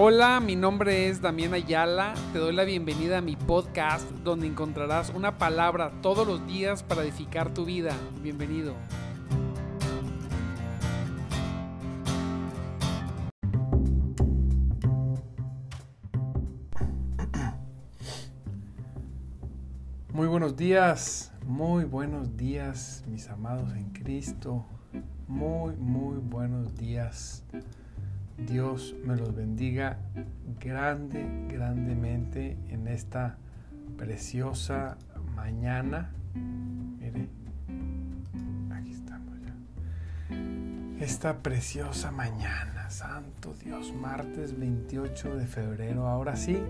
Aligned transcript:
Hola, 0.00 0.38
mi 0.38 0.54
nombre 0.54 1.08
es 1.08 1.20
Damián 1.20 1.54
Ayala. 1.54 2.14
Te 2.32 2.38
doy 2.38 2.54
la 2.54 2.62
bienvenida 2.62 3.18
a 3.18 3.20
mi 3.20 3.34
podcast 3.34 4.08
donde 4.22 4.46
encontrarás 4.46 5.10
una 5.10 5.38
palabra 5.38 5.90
todos 6.02 6.24
los 6.24 6.46
días 6.46 6.84
para 6.84 7.02
edificar 7.02 7.52
tu 7.52 7.64
vida. 7.64 7.96
Bienvenido. 8.22 8.76
Muy 20.12 20.28
buenos 20.28 20.56
días, 20.56 21.32
muy 21.44 21.82
buenos 21.82 22.36
días, 22.36 23.02
mis 23.08 23.28
amados 23.28 23.72
en 23.72 23.90
Cristo. 23.90 24.64
Muy, 25.26 25.74
muy 25.74 26.18
buenos 26.18 26.76
días. 26.76 27.42
Dios 28.46 28.94
me 29.04 29.16
los 29.16 29.34
bendiga 29.34 29.98
grande, 30.60 31.26
grandemente 31.48 32.56
en 32.68 32.86
esta 32.86 33.36
preciosa 33.96 34.96
mañana. 35.34 36.10
Mire, 36.34 37.28
aquí 38.72 38.92
estamos 38.92 39.34
ya. 39.40 41.04
Esta 41.04 41.38
preciosa 41.42 42.10
mañana, 42.10 42.88
Santo 42.90 43.54
Dios, 43.54 43.92
martes 43.92 44.58
28 44.58 45.36
de 45.36 45.46
febrero. 45.46 46.06
Ahora 46.06 46.36
sí, 46.36 46.62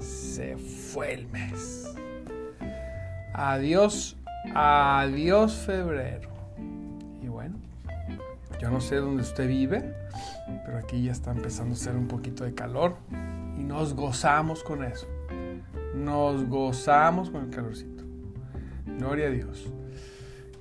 se 0.00 0.56
fue 0.56 1.14
el 1.14 1.28
mes. 1.28 1.94
Adiós, 3.32 4.16
adiós 4.54 5.54
febrero. 5.54 6.30
Y 7.22 7.28
bueno, 7.28 7.56
yo 8.60 8.70
no 8.70 8.80
sé 8.80 8.96
dónde 8.96 9.22
usted 9.22 9.48
vive 9.48 9.94
pero 10.64 10.78
aquí 10.78 11.02
ya 11.02 11.12
está 11.12 11.30
empezando 11.30 11.74
a 11.74 11.76
hacer 11.76 11.96
un 11.96 12.08
poquito 12.08 12.44
de 12.44 12.54
calor 12.54 12.96
y 13.58 13.64
nos 13.64 13.94
gozamos 13.94 14.62
con 14.62 14.84
eso. 14.84 15.06
Nos 15.94 16.48
gozamos 16.48 17.30
con 17.30 17.44
el 17.44 17.50
calorcito. 17.50 18.04
Gloria 18.98 19.28
a 19.28 19.30
Dios. 19.30 19.72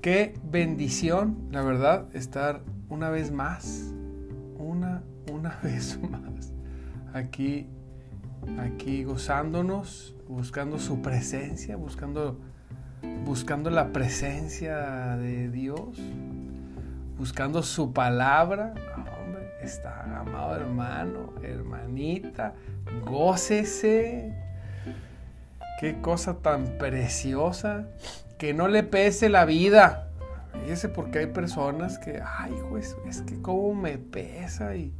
Qué 0.01 0.33
bendición, 0.43 1.47
la 1.51 1.61
verdad, 1.63 2.13
estar 2.13 2.61
una 2.89 3.09
vez 3.09 3.31
más, 3.31 3.93
una, 4.57 5.03
una 5.31 5.59
vez 5.63 5.99
más, 6.01 6.53
aquí, 7.13 7.67
aquí 8.59 9.03
gozándonos, 9.05 10.15
buscando 10.27 10.77
su 10.77 11.01
presencia, 11.01 11.77
buscando, 11.77 12.37
buscando 13.25 13.69
la 13.69 13.93
presencia 13.93 15.15
de 15.15 15.49
Dios, 15.49 15.99
buscando 17.23 17.63
su 17.63 17.93
palabra 17.93 18.73
está, 19.61 20.19
amado 20.19 20.57
hermano, 20.57 21.33
hermanita, 21.41 22.53
gócese. 23.05 24.33
Qué 25.79 26.01
cosa 26.01 26.39
tan 26.39 26.77
preciosa, 26.77 27.87
que 28.37 28.53
no 28.53 28.67
le 28.67 28.83
pese 28.83 29.29
la 29.29 29.45
vida. 29.45 30.09
Fíjese 30.51 30.89
porque 30.89 31.19
hay 31.19 31.27
personas 31.27 31.97
que, 31.97 32.21
ay, 32.21 32.51
pues, 32.69 32.97
es 33.07 33.21
que 33.21 33.41
cómo 33.41 33.73
me 33.73 33.97
pesa 33.97 34.75
y, 34.75 34.93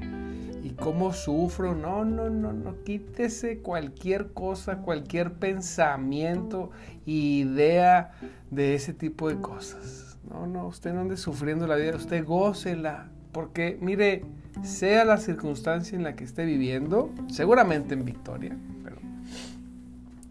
y 0.64 0.70
cómo 0.80 1.12
sufro. 1.12 1.76
No, 1.76 2.06
no, 2.06 2.30
no, 2.30 2.54
no, 2.54 2.84
quítese 2.86 3.60
cualquier 3.60 4.32
cosa, 4.32 4.78
cualquier 4.78 5.34
pensamiento, 5.34 6.72
idea 7.06 8.14
de 8.50 8.76
ese 8.76 8.94
tipo 8.94 9.28
de 9.28 9.42
cosas. 9.42 10.13
No, 10.30 10.48
no, 10.48 10.68
usted 10.68 10.94
no 10.94 11.02
ande 11.02 11.18
sufriendo 11.18 11.68
la 11.68 11.76
vida, 11.76 11.96
usted 11.96 12.26
gócela. 12.26 13.10
Porque, 13.32 13.78
mire, 13.82 14.24
sea 14.62 15.06
la 15.06 15.18
circunstancia 15.18 15.98
en 15.98 16.04
la 16.04 16.16
que 16.16 16.24
esté 16.24 16.46
viviendo, 16.46 17.12
seguramente 17.28 17.96
en 17.96 18.06
victoria, 18.06 18.56
pero 18.84 18.98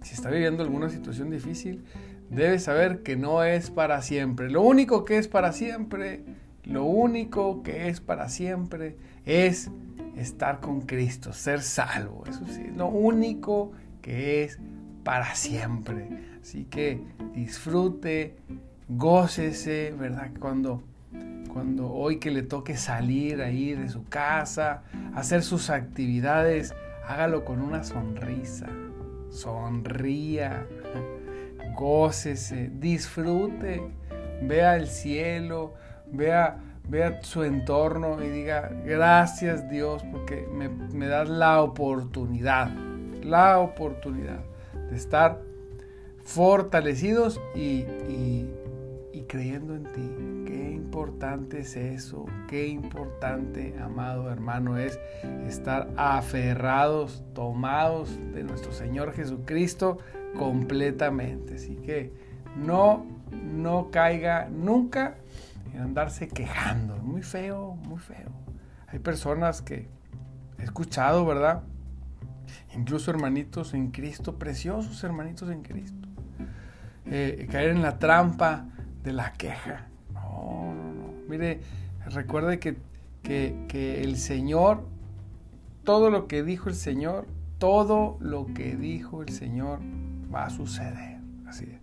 si 0.03 0.15
está 0.15 0.31
viviendo 0.31 0.63
alguna 0.63 0.89
situación 0.89 1.31
difícil, 1.31 1.83
debe 2.31 2.59
saber 2.59 3.03
que 3.03 3.17
no 3.17 3.43
es 3.43 3.71
para 3.71 4.01
siempre. 4.03 4.51
Lo 4.51 4.63
único 4.63 5.05
que 5.05 5.19
es 5.19 5.29
para 5.29 5.53
siempre, 5.53 6.25
lo 6.65 6.85
único 6.85 7.63
que 7.63 7.89
es 7.89 8.01
para 8.01 8.29
siempre 8.29 8.97
es 9.27 9.71
estar 10.17 10.61
con 10.61 10.83
Cristo, 10.83 11.33
ser 11.33 11.61
salvo. 11.61 12.25
Eso 12.29 12.47
sí, 12.47 12.65
lo 12.77 12.87
único 12.87 13.73
que 14.01 14.45
es 14.45 14.59
para 15.03 15.35
siempre. 15.35 16.09
Así 16.41 16.65
que 16.65 17.01
disfrute, 17.35 18.37
gócese, 18.89 19.95
¿verdad? 19.99 20.31
Cuando 20.39 20.83
cuando 21.53 21.93
hoy 21.93 22.19
que 22.19 22.31
le 22.31 22.43
toque 22.43 22.77
salir 22.77 23.43
ahí 23.43 23.75
de 23.75 23.89
su 23.89 24.09
casa, 24.09 24.83
hacer 25.15 25.43
sus 25.43 25.71
actividades, 25.71 26.75
hágalo 27.07 27.45
con 27.45 27.61
una 27.61 27.85
sonrisa. 27.85 28.67
Sonría, 29.29 30.67
gócese, 31.75 32.71
disfrute, 32.75 33.83
vea 34.43 34.77
el 34.77 34.87
cielo, 34.87 35.75
vea, 36.11 36.57
vea 36.89 37.23
su 37.23 37.45
entorno 37.45 38.23
y 38.23 38.29
diga, 38.29 38.71
gracias 38.85 39.69
Dios 39.71 40.03
porque 40.11 40.47
me, 40.53 40.69
me 40.69 41.07
das 41.07 41.29
la 41.29 41.63
oportunidad, 41.63 42.71
la 43.23 43.59
oportunidad 43.59 44.41
de 44.91 44.97
estar 44.97 45.39
fortalecidos 46.25 47.41
y, 47.55 47.85
y 48.09 48.49
creyendo 49.33 49.75
en 49.75 49.85
ti 49.85 50.33
importante 50.93 51.61
es 51.61 51.75
eso, 51.77 52.27
qué 52.49 52.69
importante, 52.69 53.75
amado 53.81 54.31
hermano, 54.31 54.77
es 54.77 55.01
estar 55.49 55.89
aferrados, 55.97 57.25
tomados 57.35 58.19
de 58.35 58.45
nuestro 58.45 58.73
Señor 58.73 59.15
Jesucristo 59.15 59.97
completamente. 60.39 61.55
Así 61.55 61.77
que 61.77 62.13
no, 62.57 63.07
no 63.31 63.91
caiga 63.91 64.51
nunca 64.51 65.15
en 65.73 65.81
andarse 65.81 66.29
quejando. 66.29 66.97
Muy 66.97 67.23
feo, 67.23 67.75
muy 67.77 67.99
feo. 67.99 68.31
Hay 68.89 68.99
personas 68.99 69.63
que 69.63 69.89
he 70.59 70.63
escuchado, 70.63 71.25
¿verdad? 71.25 71.63
Incluso 72.77 73.11
hermanitos 73.11 73.73
en 73.73 73.93
Cristo, 73.93 74.39
preciosos 74.39 75.03
hermanitos 75.03 75.49
en 75.49 75.63
Cristo. 75.63 76.07
Eh, 77.07 77.49
caer 77.51 77.71
en 77.71 77.81
la 77.81 77.99
trampa 77.99 78.67
de 79.03 79.13
la 79.13 79.33
queja. 79.33 79.87
Mire, 81.29 81.61
recuerde 82.07 82.59
que, 82.59 82.77
que, 83.23 84.03
el 84.03 84.17
Señor, 84.17 84.85
todo 85.85 86.11
lo 86.11 86.27
que 86.27 86.43
dijo 86.43 86.69
el 86.69 86.75
Señor, 86.75 87.27
todo 87.59 88.17
lo 88.21 88.47
que 88.53 88.77
dijo 88.77 89.23
el 89.23 89.31
Señor 89.31 89.79
va 90.33 90.47
a 90.47 90.51
suceder. 90.51 91.19
Así 91.47 91.65
es. 91.65 91.81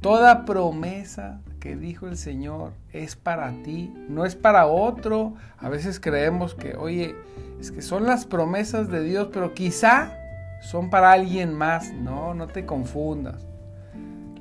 Toda 0.00 0.44
promesa 0.44 1.40
que 1.60 1.76
dijo 1.76 2.08
el 2.08 2.16
Señor 2.16 2.72
es 2.92 3.14
para 3.14 3.52
ti, 3.62 3.94
no 4.08 4.26
es 4.26 4.34
para 4.34 4.66
otro. 4.66 5.34
A 5.58 5.68
veces 5.68 6.00
creemos 6.00 6.54
que, 6.54 6.74
oye, 6.74 7.14
es 7.60 7.70
que 7.70 7.82
son 7.82 8.04
las 8.04 8.26
promesas 8.26 8.88
de 8.88 9.04
Dios, 9.04 9.28
pero 9.32 9.54
quizá 9.54 10.18
son 10.60 10.90
para 10.90 11.12
alguien 11.12 11.54
más. 11.54 11.92
No, 11.92 12.34
no 12.34 12.48
te 12.48 12.66
confundas. 12.66 13.46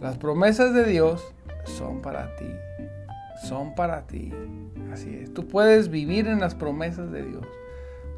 Las 0.01 0.17
promesas 0.17 0.73
de 0.73 0.83
Dios 0.83 1.31
son 1.65 2.01
para 2.01 2.35
ti 2.35 2.45
son 3.41 3.73
para 3.75 4.07
ti. 4.07 4.31
Así 4.91 5.19
es. 5.21 5.33
Tú 5.33 5.47
puedes 5.47 5.89
vivir 5.89 6.27
en 6.27 6.39
las 6.39 6.55
promesas 6.55 7.11
de 7.11 7.23
Dios. 7.23 7.45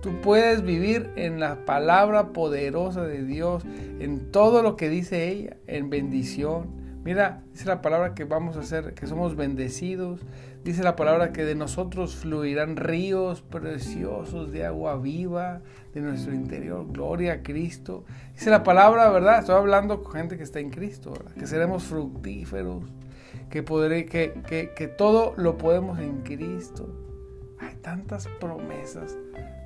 Tú 0.02 0.12
puedes 0.22 0.64
vivir 0.64 1.12
en 1.16 1.40
la 1.40 1.66
palabra 1.66 2.34
poderosa 2.34 3.04
de 3.04 3.24
Dios, 3.24 3.64
en 4.00 4.31
todo 4.31 4.62
lo 4.62 4.76
que 4.76 4.90
dice 4.90 5.30
ella, 5.30 5.56
en 5.66 5.90
bendición. 5.90 6.84
Mira, 7.06 7.42
dice 7.52 7.66
la 7.66 7.81
palabra 7.81 8.14
que 8.14 8.26
vamos 8.26 8.58
a 8.58 8.62
hacer, 8.62 8.94
que 8.96 9.08
somos 9.08 9.36
bendecidos. 9.36 10.20
Dice 10.66 10.84
la 10.84 10.96
palabra 10.96 11.31
que 11.31 11.46
de 11.46 11.56
nosotros 11.56 12.16
fluirán 12.16 12.75
ríos 12.75 13.42
preciosos 13.42 14.51
de 14.51 14.66
agua 14.66 14.98
viva 14.98 15.62
de 15.94 16.01
nuestro 16.01 16.34
interior. 16.34 16.86
Gloria 16.90 17.34
a 17.34 17.44
Cristo. 17.44 18.04
Dice 18.34 18.50
la 18.50 18.63
palabra, 18.63 19.10
¿verdad? 19.10 19.40
Estoy 19.40 19.56
hablando 19.56 20.04
con 20.04 20.13
gente 20.13 20.38
que 20.38 20.44
está 20.44 20.60
en 20.60 20.69
Cristo. 20.69 21.13
Que 21.38 21.48
seremos 21.48 21.84
fructíferos 21.84 22.84
que, 23.54 23.62
podré, 23.62 24.08
que, 24.08 24.34
que, 24.76 24.88
todo 24.88 25.36
lo 25.38 25.60
podemos 25.60 26.00
en 26.00 26.24
Cristo. 26.24 26.90
Hay 27.60 27.76
tantas 27.76 28.28
promesas 28.40 29.16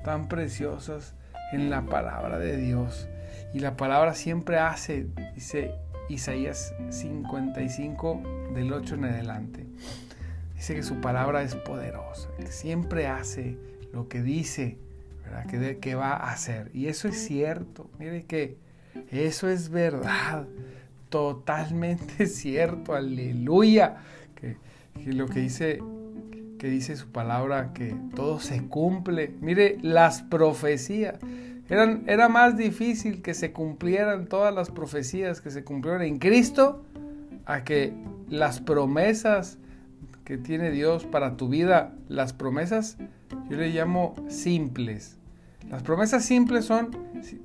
tan 0.04 0.28
preciosas 0.28 1.14
en 1.52 1.70
la 1.70 1.86
palabra 1.86 2.38
de 2.38 2.58
Dios. 2.58 3.08
Y 3.54 3.60
la 3.60 3.78
palabra 3.78 4.12
siempre 4.12 4.58
hace, 4.58 5.06
dice 5.34 5.72
Isaías 6.10 6.74
55 6.90 8.50
del 8.54 8.74
8 8.74 8.96
en 8.96 9.04
adelante. 9.06 9.66
Dice 10.54 10.74
que 10.74 10.82
su 10.82 11.00
palabra 11.00 11.42
es 11.42 11.54
poderosa, 11.54 12.28
que 12.36 12.48
siempre 12.48 13.06
hace 13.06 13.56
lo 13.94 14.06
que 14.06 14.20
dice, 14.20 14.76
¿verdad? 15.24 15.46
Que, 15.46 15.78
que 15.78 15.94
va 15.94 16.12
a 16.12 16.30
hacer. 16.30 16.70
Y 16.74 16.88
eso 16.88 17.08
es 17.08 17.24
cierto. 17.24 17.88
Mire 17.98 18.26
que 18.26 18.58
eso 19.10 19.48
es 19.48 19.70
verdad 19.70 20.46
totalmente 21.08 22.26
cierto, 22.26 22.94
aleluya. 22.94 23.96
Que, 24.34 24.56
lo 25.12 25.26
que 25.26 25.40
dice, 25.40 25.80
que 26.58 26.68
dice 26.68 26.96
su 26.96 27.10
palabra, 27.10 27.72
que 27.72 27.94
todo 28.14 28.40
se 28.40 28.64
cumple. 28.64 29.34
Mire, 29.40 29.78
las 29.82 30.22
profecías. 30.22 31.16
Eran, 31.68 32.04
era 32.06 32.28
más 32.28 32.56
difícil 32.56 33.22
que 33.22 33.34
se 33.34 33.52
cumplieran 33.52 34.26
todas 34.26 34.54
las 34.54 34.70
profecías 34.70 35.40
que 35.40 35.50
se 35.50 35.64
cumplieron 35.64 36.02
en 36.02 36.18
Cristo 36.18 36.84
a 37.44 37.62
que 37.62 37.92
las 38.28 38.60
promesas 38.60 39.58
que 40.24 40.38
tiene 40.38 40.70
Dios 40.70 41.04
para 41.06 41.36
tu 41.36 41.48
vida, 41.48 41.94
las 42.08 42.32
promesas 42.32 42.96
yo 43.50 43.56
le 43.56 43.70
llamo 43.70 44.14
simples. 44.28 45.17
Las 45.70 45.82
promesas 45.82 46.24
simples 46.24 46.64
son 46.64 46.96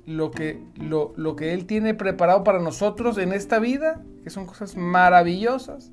lo 0.06 0.30
que, 0.30 0.62
lo, 0.76 1.12
lo 1.16 1.36
que 1.36 1.52
Él 1.52 1.66
tiene 1.66 1.94
preparado 1.94 2.42
para 2.42 2.58
nosotros 2.58 3.18
en 3.18 3.32
esta 3.32 3.58
vida, 3.58 4.02
que 4.22 4.30
son 4.30 4.46
cosas 4.46 4.76
maravillosas. 4.76 5.92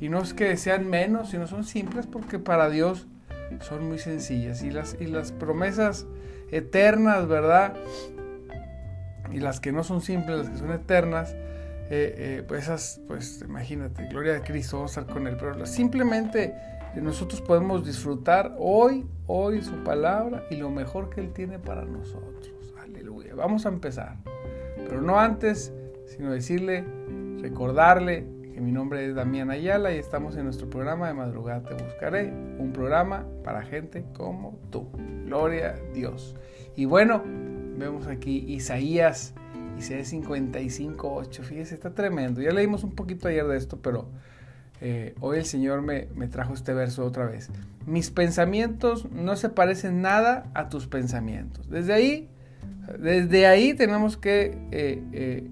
Y 0.00 0.08
no 0.08 0.20
es 0.20 0.34
que 0.34 0.56
sean 0.56 0.88
menos, 0.88 1.30
sino 1.30 1.46
son 1.46 1.64
simples 1.64 2.06
porque 2.06 2.38
para 2.38 2.68
Dios 2.70 3.06
son 3.60 3.88
muy 3.88 3.98
sencillas. 3.98 4.62
Y 4.62 4.70
las, 4.70 4.96
y 5.00 5.06
las 5.06 5.30
promesas 5.30 6.06
eternas, 6.50 7.28
¿verdad? 7.28 7.74
Y 9.32 9.38
las 9.38 9.60
que 9.60 9.72
no 9.72 9.84
son 9.84 10.00
simples, 10.00 10.38
las 10.38 10.50
que 10.50 10.58
son 10.58 10.72
eternas, 10.72 11.34
eh, 11.90 12.14
eh, 12.16 12.44
pues 12.46 12.64
esas, 12.64 13.00
pues 13.06 13.42
imagínate, 13.42 14.08
gloria 14.08 14.36
a 14.36 14.40
Cristo, 14.40 14.78
vamos 14.78 14.96
a 14.96 15.00
estar 15.00 15.14
con 15.14 15.26
Él. 15.26 15.36
Pero 15.38 15.66
simplemente 15.66 16.54
nosotros 17.00 17.40
podemos 17.40 17.84
disfrutar 17.84 18.54
hoy, 18.58 19.06
hoy 19.26 19.62
su 19.62 19.74
palabra 19.84 20.44
y 20.50 20.56
lo 20.56 20.70
mejor 20.70 21.10
que 21.10 21.20
Él 21.20 21.32
tiene 21.32 21.58
para 21.58 21.84
nosotros. 21.84 22.52
Aleluya. 22.82 23.34
Vamos 23.34 23.66
a 23.66 23.68
empezar. 23.68 24.16
Pero 24.76 25.00
no 25.00 25.18
antes, 25.18 25.72
sino 26.06 26.32
decirle, 26.32 26.84
recordarle 27.40 28.26
que 28.54 28.60
mi 28.60 28.70
nombre 28.70 29.04
es 29.04 29.16
Damián 29.16 29.50
Ayala 29.50 29.92
y 29.92 29.98
estamos 29.98 30.36
en 30.36 30.44
nuestro 30.44 30.70
programa 30.70 31.08
de 31.08 31.14
madrugada 31.14 31.62
Te 31.62 31.74
Buscaré, 31.74 32.32
un 32.58 32.72
programa 32.72 33.26
para 33.42 33.62
gente 33.62 34.04
como 34.12 34.60
tú. 34.70 34.88
Gloria 35.24 35.70
a 35.70 35.92
Dios. 35.92 36.36
Y 36.76 36.84
bueno, 36.84 37.22
vemos 37.76 38.06
aquí 38.06 38.44
Isaías, 38.46 39.34
Isaías 39.76 40.08
55, 40.08 41.12
8. 41.12 41.42
Fíjese, 41.42 41.74
está 41.74 41.94
tremendo. 41.94 42.40
Ya 42.40 42.52
leímos 42.52 42.84
un 42.84 42.94
poquito 42.94 43.26
ayer 43.26 43.46
de 43.46 43.56
esto, 43.56 43.80
pero 43.82 44.06
eh, 44.80 45.14
hoy 45.20 45.38
el 45.38 45.44
Señor 45.44 45.82
me, 45.82 46.06
trajo 46.28 46.54
este 46.54 46.74
verso 46.74 47.04
otra 47.04 47.26
vez. 47.26 47.50
Mis 47.86 48.10
pensamientos 48.10 49.10
no 49.10 49.36
se 49.36 49.48
parecen 49.48 50.02
nada 50.02 50.50
a 50.54 50.68
tus 50.68 50.86
pensamientos. 50.86 51.68
Desde 51.70 51.92
ahí, 51.92 52.28
desde 52.98 53.46
ahí 53.46 53.74
tenemos 53.74 54.16
que 54.16 54.58
eh, 54.70 55.02
eh, 55.12 55.48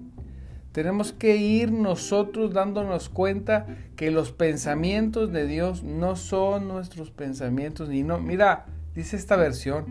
tenemos 0.73 1.13
que 1.13 1.37
ir 1.37 1.71
nosotros 1.71 2.51
dándonos 2.51 3.07
cuenta 3.07 3.67
que 3.95 4.09
los 4.09 4.31
pensamientos 4.31 5.31
de 5.31 5.45
Dios 5.45 5.83
no 5.83 6.15
son 6.15 6.67
nuestros 6.67 7.11
pensamientos 7.11 7.89
ni 7.89 8.01
no. 8.01 8.19
Mira, 8.19 8.65
dice 8.95 9.15
esta 9.15 9.35
versión, 9.35 9.85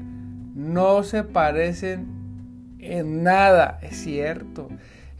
no 0.56 1.05
se 1.05 1.23
parecen 1.23 2.76
en 2.81 3.23
nada, 3.23 3.79
es 3.81 3.96
cierto. 3.96 4.69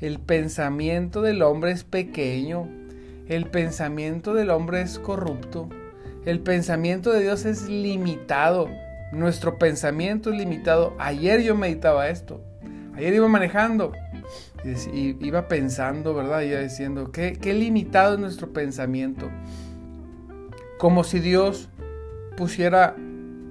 El 0.01 0.19
pensamiento 0.19 1.23
del 1.23 1.43
hombre 1.43 1.71
es 1.71 1.85
pequeño, 1.85 2.69
el 3.29 3.47
pensamiento 3.47 4.35
del 4.35 4.51
hombre 4.51 4.83
es 4.83 4.99
corrupto, 4.99 5.69
el 6.25 6.41
pensamiento 6.41 7.13
de 7.13 7.23
Dios 7.23 7.45
es 7.45 7.69
limitado, 7.69 8.69
nuestro 9.13 9.59
pensamiento 9.59 10.31
es 10.31 10.39
limitado. 10.39 10.95
Ayer 10.99 11.43
yo 11.43 11.55
meditaba 11.55 12.09
esto, 12.09 12.41
ayer 12.95 13.15
iba 13.15 13.29
manejando 13.29 13.93
y 14.93 15.27
iba 15.27 15.49
pensando, 15.49 16.15
¿verdad? 16.15 16.43
Iba 16.43 16.61
diciendo, 16.61 17.11
qué, 17.11 17.39
qué 17.41 17.55
limitado 17.55 18.15
es 18.15 18.21
nuestro 18.21 18.53
pensamiento. 18.53 19.31
Como 20.79 21.05
si 21.05 21.21
Dios 21.21 21.69
pusiera 22.37 22.97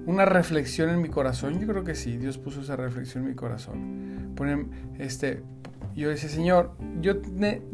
una 0.06 0.24
reflexión 0.24 0.90
en 0.90 1.00
mi 1.00 1.08
corazón. 1.08 1.60
Yo 1.60 1.66
creo 1.66 1.84
que 1.84 1.94
sí, 1.94 2.16
Dios 2.16 2.38
puso 2.38 2.60
esa 2.60 2.76
reflexión 2.76 3.24
en 3.24 3.30
mi 3.30 3.36
corazón. 3.36 4.32
Ponen, 4.34 4.70
este, 4.98 5.42
yo 5.94 6.08
decía, 6.08 6.28
Señor, 6.28 6.72
yo, 7.00 7.14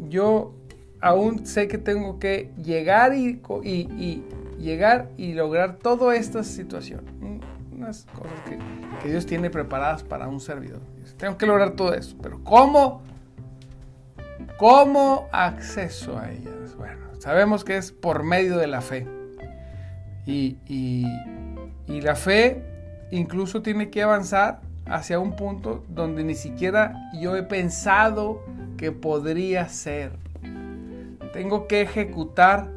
yo 0.09 0.53
aún 1.01 1.45
sé 1.45 1.67
que 1.67 1.77
tengo 1.77 2.19
que 2.19 2.51
llegar 2.61 3.13
y, 3.13 3.41
llegar 4.57 5.09
y 5.17 5.33
lograr 5.33 5.77
toda 5.77 6.15
esta 6.15 6.43
situación. 6.43 7.01
Unas 7.71 8.05
cosas 8.13 8.33
que, 9.01 9.09
Dios 9.09 9.25
tiene 9.25 9.49
preparadas 9.49 10.03
para 10.03 10.27
un 10.27 10.39
servidor. 10.39 10.81
Tengo 11.17 11.37
que 11.37 11.45
lograr 11.45 11.71
todo 11.71 11.93
eso. 11.93 12.15
Pero 12.21 12.43
¿cómo? 12.43 13.01
¿Cómo 14.57 15.27
acceso 15.31 16.17
a 16.17 16.31
ellas? 16.31 16.75
Bueno, 16.77 16.99
sabemos 17.19 17.63
que 17.63 17.77
es 17.77 17.91
por 17.91 18.23
medio 18.23 18.57
de 18.57 18.67
la 18.67 18.81
fe. 18.81 19.07
Y 20.25 20.57
la 21.87 22.15
fe 22.15 22.63
incluso 23.11 23.61
tiene 23.61 23.89
que 23.89 24.03
avanzar 24.03 24.61
hacia 24.85 25.19
un 25.19 25.35
punto 25.35 25.83
donde 25.89 26.23
ni 26.23 26.35
siquiera 26.35 26.93
yo 27.19 27.35
he 27.35 27.43
pensado 27.43 28.43
que 28.77 28.91
podría 28.91 29.69
ser. 29.69 30.11
Tengo 31.33 31.67
que 31.67 31.81
ejecutar 31.81 32.71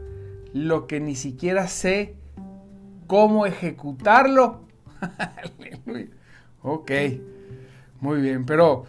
lo 0.52 0.86
que 0.86 1.00
ni 1.00 1.14
siquiera 1.14 1.68
sé 1.68 2.14
cómo 3.06 3.46
ejecutarlo. 3.46 4.62
ok, 6.62 6.90
muy 8.00 8.20
bien, 8.20 8.44
pero 8.44 8.84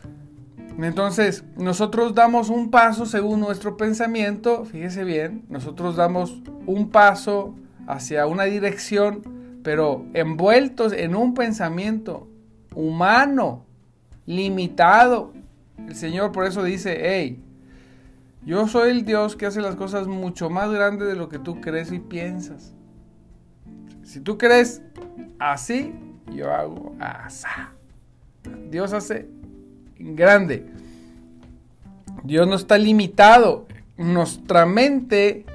entonces, 0.82 1.44
nosotros 1.56 2.16
damos 2.16 2.50
un 2.50 2.72
paso 2.72 3.06
según 3.06 3.40
nuestro 3.40 3.78
pensamiento, 3.78 4.66
fíjese 4.66 5.04
bien, 5.04 5.46
nosotros 5.50 5.96
damos 5.96 6.42
un 6.66 6.90
paso 6.90 7.54
hacia 7.88 8.26
una 8.26 8.46
dirección, 8.46 9.22
pero 9.64 10.06
envueltos 10.14 10.92
en 10.94 11.16
un 11.16 11.36
pensamiento 11.36 12.28
humano, 12.74 13.66
limitado. 14.26 15.34
El 15.78 15.96
Señor 15.96 16.32
por 16.32 16.46
eso 16.46 16.64
dice, 16.64 16.98
hey, 17.04 17.40
yo 18.46 18.68
soy 18.68 18.92
el 18.92 19.06
Dios 19.06 19.36
que 19.36 19.46
hace 19.46 19.62
las 19.62 19.76
cosas 19.76 20.08
mucho 20.08 20.50
más 20.50 20.70
grandes 20.72 21.08
de 21.08 21.16
lo 21.16 21.30
que 21.30 21.40
tú 21.40 21.62
crees 21.62 21.92
y 21.92 22.00
piensas. 22.00 22.74
Si 24.04 24.20
tú 24.20 24.38
crees 24.38 24.82
así, 25.40 25.94
yo 26.32 26.52
hago 26.52 26.96
así. 27.00 27.48
Dios 28.70 28.92
hace 28.92 29.30
grande. 29.98 30.66
Dios 32.24 32.48
no 32.48 32.56
está 32.56 32.78
limitado. 32.78 33.66
Nuestra 33.98 34.66
mente, 34.66 35.46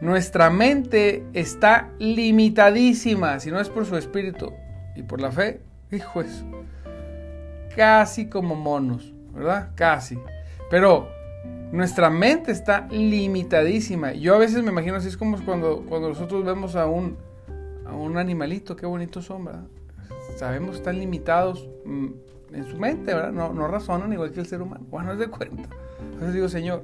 nuestra 0.00 0.50
mente 0.50 1.24
está 1.32 1.90
limitadísima, 1.98 3.38
si 3.38 3.50
no 3.50 3.60
es 3.60 3.68
por 3.68 3.86
su 3.86 3.96
espíritu 3.96 4.52
y 4.96 5.02
por 5.02 5.20
la 5.20 5.30
fe, 5.30 5.60
hijo 5.92 6.22
es 6.22 6.44
casi 7.76 8.28
como 8.28 8.56
monos, 8.56 9.12
¿verdad? 9.32 9.70
Casi. 9.74 10.18
Pero 10.70 11.19
nuestra 11.72 12.10
mente 12.10 12.52
está 12.52 12.88
limitadísima. 12.90 14.12
Yo 14.12 14.34
a 14.34 14.38
veces 14.38 14.62
me 14.62 14.70
imagino 14.70 14.96
así 14.96 15.08
es 15.08 15.16
como 15.16 15.42
cuando, 15.44 15.84
cuando 15.88 16.08
nosotros 16.08 16.44
vemos 16.44 16.76
a 16.76 16.86
un, 16.86 17.16
a 17.86 17.94
un 17.94 18.18
animalito, 18.18 18.76
qué 18.76 18.86
bonito 18.86 19.22
son, 19.22 19.44
¿verdad? 19.44 19.64
Sabemos 20.36 20.76
están 20.76 20.98
limitados 20.98 21.68
mm, 21.84 22.08
en 22.54 22.64
su 22.64 22.76
mente, 22.76 23.14
¿verdad? 23.14 23.32
No, 23.32 23.52
no 23.52 23.68
razonan 23.68 24.12
igual 24.12 24.32
que 24.32 24.40
el 24.40 24.46
ser 24.46 24.62
humano. 24.62 24.84
Bueno, 24.90 25.12
es 25.12 25.18
de 25.18 25.28
cuenta. 25.28 25.68
Entonces 26.00 26.34
digo, 26.34 26.48
Señor, 26.48 26.82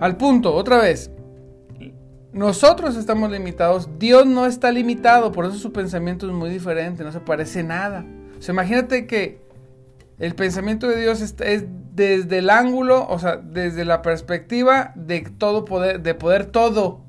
al 0.00 0.16
punto, 0.16 0.54
otra 0.54 0.78
vez, 0.78 1.10
nosotros 2.32 2.96
estamos 2.96 3.30
limitados, 3.30 3.88
Dios 3.98 4.26
no 4.26 4.46
está 4.46 4.70
limitado, 4.70 5.32
por 5.32 5.46
eso 5.46 5.56
su 5.56 5.72
pensamiento 5.72 6.26
es 6.26 6.32
muy 6.32 6.50
diferente, 6.50 7.02
no 7.02 7.10
se 7.10 7.20
parece 7.20 7.62
nada. 7.64 8.04
O 8.38 8.42
sea, 8.42 8.52
imagínate 8.52 9.06
que 9.06 9.40
el 10.18 10.34
pensamiento 10.34 10.88
de 10.88 11.00
Dios 11.00 11.20
es, 11.20 11.36
es, 11.40 11.64
desde 11.94 12.38
el 12.38 12.50
ángulo, 12.50 13.06
o 13.08 13.18
sea, 13.18 13.36
desde 13.36 13.84
la 13.84 14.02
perspectiva 14.02 14.92
de 14.96 15.20
todo 15.20 15.64
poder, 15.64 16.02
de 16.02 16.14
poder 16.14 16.46
todo. 16.46 17.04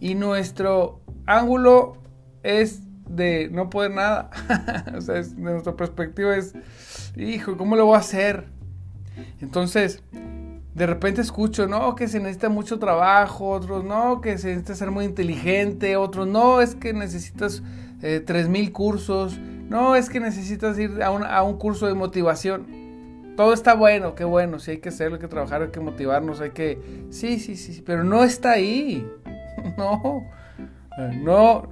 Y 0.00 0.14
nuestro 0.14 1.00
ángulo 1.26 1.98
es 2.42 2.82
de 3.08 3.48
no 3.50 3.70
poder 3.70 3.92
nada. 3.92 4.30
o 4.96 5.00
sea, 5.00 5.16
de 5.16 5.34
nuestra 5.36 5.74
perspectiva 5.76 6.36
es, 6.36 6.54
hijo, 7.16 7.56
¿cómo 7.56 7.76
lo 7.76 7.86
voy 7.86 7.96
a 7.96 8.00
hacer? 8.00 8.46
Entonces, 9.40 10.02
de 10.74 10.86
repente 10.86 11.20
escucho, 11.20 11.66
no, 11.66 11.94
que 11.94 12.08
se 12.08 12.18
necesita 12.18 12.48
mucho 12.48 12.78
trabajo, 12.78 13.50
otros, 13.50 13.84
no, 13.84 14.20
que 14.20 14.38
se 14.38 14.48
necesita 14.48 14.74
ser 14.74 14.90
muy 14.90 15.04
inteligente, 15.04 15.96
otros, 15.96 16.26
no, 16.26 16.60
es 16.60 16.74
que 16.74 16.92
necesitas 16.92 17.62
eh, 18.02 18.20
tres 18.24 18.48
mil 18.48 18.72
cursos, 18.72 19.38
no, 19.68 19.96
es 19.96 20.08
que 20.08 20.20
necesitas 20.20 20.78
ir 20.78 21.02
a 21.02 21.10
un, 21.10 21.24
a 21.24 21.42
un 21.42 21.56
curso 21.58 21.86
de 21.86 21.94
motivación. 21.94 22.66
Todo 23.36 23.52
está 23.52 23.74
bueno, 23.74 24.14
qué 24.14 24.24
bueno, 24.24 24.58
sí 24.58 24.72
hay 24.72 24.78
que 24.78 24.90
hacerlo, 24.90 25.16
hay 25.16 25.20
que 25.20 25.28
trabajar, 25.28 25.62
hay 25.62 25.68
que 25.68 25.80
motivarnos, 25.80 26.40
hay 26.40 26.50
que... 26.50 26.78
Sí, 27.10 27.40
sí, 27.40 27.56
sí, 27.56 27.82
pero 27.84 28.04
no 28.04 28.24
está 28.24 28.52
ahí. 28.52 29.06
No, 29.78 30.22
no, 31.22 31.68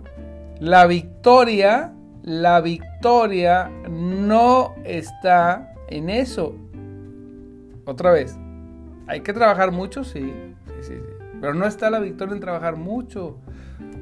la 0.58 0.86
victoria, 0.86 1.92
la 2.22 2.60
victoria 2.60 3.70
no 3.90 4.74
está 4.84 5.74
en 5.88 6.08
eso. 6.08 6.54
Otra 7.84 8.12
vez, 8.12 8.38
hay 9.06 9.20
que 9.20 9.32
trabajar 9.32 9.72
mucho, 9.72 10.04
sí, 10.04 10.32
sí, 10.80 10.88
sí, 10.88 10.94
Pero 11.40 11.52
no 11.52 11.66
está 11.66 11.90
la 11.90 11.98
victoria 11.98 12.34
en 12.34 12.40
trabajar 12.40 12.76
mucho. 12.76 13.36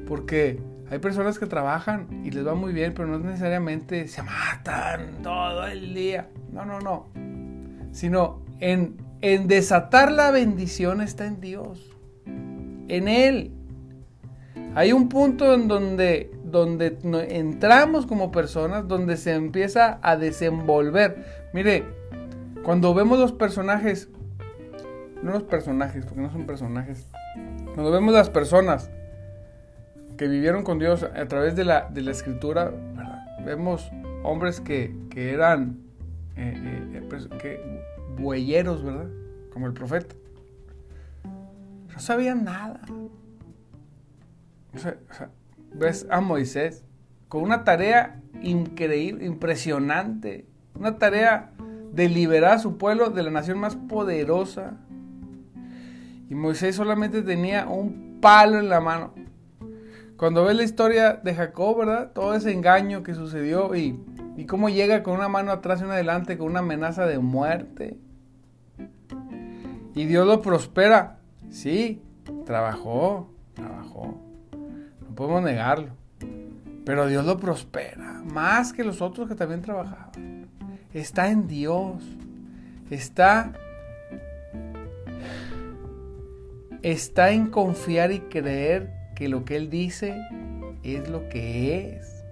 Porque 0.07 0.61
Hay 0.91 0.99
personas 0.99 1.39
que 1.39 1.45
trabajan 1.45 2.21
y 2.25 2.31
les 2.31 2.45
va 2.45 2.53
muy 2.53 2.73
bien, 2.73 2.93
pero 2.93 3.07
no 3.07 3.17
necesariamente 3.17 4.09
se 4.09 4.21
matan 4.23 5.23
todo 5.23 5.65
el 5.65 5.93
día. 5.93 6.27
No, 6.51 6.65
no, 6.65 6.81
no. 6.81 7.07
Sino 7.93 8.41
en, 8.59 8.97
en 9.21 9.47
desatar 9.47 10.11
la 10.11 10.31
bendición 10.31 10.99
está 10.99 11.25
en 11.27 11.39
Dios. 11.39 11.95
En 12.25 13.07
Él. 13.07 13.53
Hay 14.75 14.91
un 14.91 15.07
punto 15.07 15.53
en 15.53 15.69
donde, 15.69 16.29
donde 16.43 16.97
entramos 17.29 18.05
como 18.05 18.29
personas, 18.33 18.85
donde 18.85 19.15
se 19.15 19.33
empieza 19.33 19.97
a 20.01 20.17
desenvolver. 20.17 21.47
Mire, 21.53 21.85
cuando 22.63 22.93
vemos 22.93 23.17
los 23.17 23.31
personajes, 23.31 24.09
no 25.23 25.31
los 25.31 25.43
personajes, 25.43 26.05
porque 26.05 26.19
no 26.19 26.31
son 26.33 26.45
personajes, 26.45 27.07
cuando 27.75 27.91
vemos 27.91 28.13
las 28.13 28.29
personas 28.29 28.91
que 30.21 30.27
vivieron 30.27 30.63
con 30.63 30.77
Dios 30.77 31.01
a 31.01 31.25
través 31.25 31.55
de 31.55 31.65
la, 31.65 31.89
de 31.89 32.03
la 32.03 32.11
escritura, 32.11 32.71
vemos 33.43 33.91
hombres 34.21 34.61
que, 34.61 34.93
eran 35.15 35.79
eh, 36.35 36.53
eh, 36.93 37.03
pues, 37.09 37.27
que, 37.41 37.59
bueyeros, 38.19 38.83
¿verdad? 38.83 39.07
Como 39.51 39.65
el 39.65 39.73
profeta. 39.73 40.13
No 41.91 41.99
sabían 41.99 42.43
nada. 42.43 42.81
ves 45.73 46.05
a 46.11 46.21
Moisés 46.21 46.83
con 47.27 47.41
una 47.41 47.63
tarea 47.63 48.21
increíble, 48.43 49.25
impresionante, 49.25 50.45
una 50.75 50.99
tarea 50.99 51.49
de 51.93 52.09
liberar 52.09 52.51
a 52.51 52.59
su 52.59 52.77
pueblo 52.77 53.09
de 53.09 53.23
la 53.23 53.31
nación 53.31 53.57
más 53.57 53.75
poderosa. 53.75 54.77
Y 56.29 56.35
Moisés 56.35 56.75
solamente 56.75 57.23
tenía 57.23 57.65
un 57.67 58.19
palo 58.21 58.59
en 58.59 58.69
la 58.69 58.81
mano. 58.81 59.15
Cuando 60.21 60.45
ves 60.45 60.55
la 60.55 60.61
historia 60.61 61.13
de 61.13 61.33
Jacob, 61.33 61.79
¿verdad? 61.79 62.11
Todo 62.13 62.35
ese 62.35 62.51
engaño 62.51 63.01
que 63.01 63.15
sucedió 63.15 63.73
y, 63.75 63.99
cómo 64.47 64.69
llega 64.69 65.01
con 65.01 65.15
una 65.15 65.29
mano 65.29 65.51
atrás 65.51 65.81
y 65.81 65.83
una 65.83 65.93
adelante 65.95 66.37
con 66.37 66.45
una 66.45 66.59
amenaza 66.59 67.07
de 67.07 67.17
muerte. 67.17 67.97
Y 69.95 70.05
Dios 70.05 70.27
lo 70.27 70.39
prospera. 70.39 71.17
Sí, 71.49 72.03
trabajó, 72.45 73.33
trabajó. 73.55 74.21
No 75.01 75.15
podemos 75.15 75.41
negarlo. 75.41 75.95
Pero 76.85 77.07
Dios 77.07 77.25
lo 77.25 77.39
prospera, 77.39 78.21
más 78.23 78.73
que 78.73 78.83
los 78.83 79.01
otros 79.01 79.27
que 79.27 79.33
también 79.33 79.63
trabajaban. 79.63 80.47
Está 80.93 81.31
en 81.31 81.47
Dios. 81.47 82.03
Está 82.91 83.53
está 86.83 87.31
en 87.31 87.47
confiar 87.47 88.11
y 88.11 88.19
creer 88.19 89.00
que 89.21 89.29
lo 89.29 89.45
que 89.45 89.55
Él 89.55 89.69
dice 89.69 90.19
es 90.81 91.07
lo 91.07 91.29
que 91.29 91.95
es. 91.95 92.25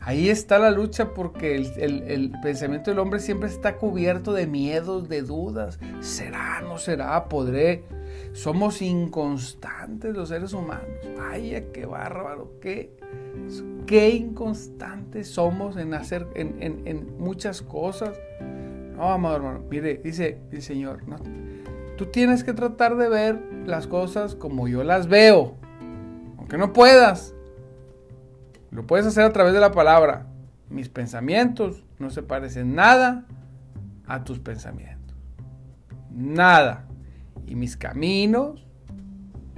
Ahí 0.00 0.28
está 0.28 0.58
la 0.58 0.72
lucha 0.72 1.14
porque 1.14 1.54
el, 1.54 2.32
pensamiento 2.42 2.90
del 2.90 2.98
hombre 2.98 3.20
siempre 3.20 3.48
está 3.48 3.76
cubierto 3.76 4.32
de 4.32 4.48
miedos, 4.48 5.08
de 5.08 5.22
dudas. 5.22 5.78
¿Será? 6.00 6.60
¿No 6.60 6.76
será? 6.78 7.28
¿Podré? 7.28 7.84
Somos 8.32 8.82
inconstantes 8.82 10.16
los 10.16 10.30
seres 10.30 10.54
humanos. 10.54 10.88
Vaya, 11.16 11.70
qué 11.70 11.86
bárbaro, 11.86 12.58
qué, 12.60 12.96
qué 13.86 14.08
inconstantes 14.10 15.28
somos 15.28 15.76
en 15.76 15.94
hacer 15.94 16.26
en, 16.34 17.16
muchas 17.16 17.62
cosas. 17.62 18.18
No, 18.96 19.04
amado 19.04 19.36
hermano, 19.36 19.62
mire, 19.70 20.00
dice 20.02 20.40
el 20.50 20.62
Señor, 20.62 21.04
tú 21.96 22.06
tienes 22.06 22.44
que 22.44 22.52
tratar 22.52 22.96
de 22.96 23.08
ver 23.08 23.40
las 23.66 23.86
cosas 23.86 24.34
como 24.34 24.68
yo 24.68 24.84
las 24.84 25.08
veo. 25.08 25.54
Aunque 26.38 26.58
no 26.58 26.72
puedas, 26.72 27.34
lo 28.70 28.86
puedes 28.86 29.06
hacer 29.06 29.24
a 29.24 29.32
través 29.32 29.54
de 29.54 29.60
la 29.60 29.72
palabra. 29.72 30.26
Mis 30.68 30.88
pensamientos 30.88 31.84
no 31.98 32.10
se 32.10 32.22
parecen 32.22 32.74
nada 32.74 33.26
a 34.06 34.24
tus 34.24 34.40
pensamientos. 34.40 35.16
Nada. 36.10 36.86
Y 37.46 37.54
mis 37.54 37.76
caminos 37.76 38.66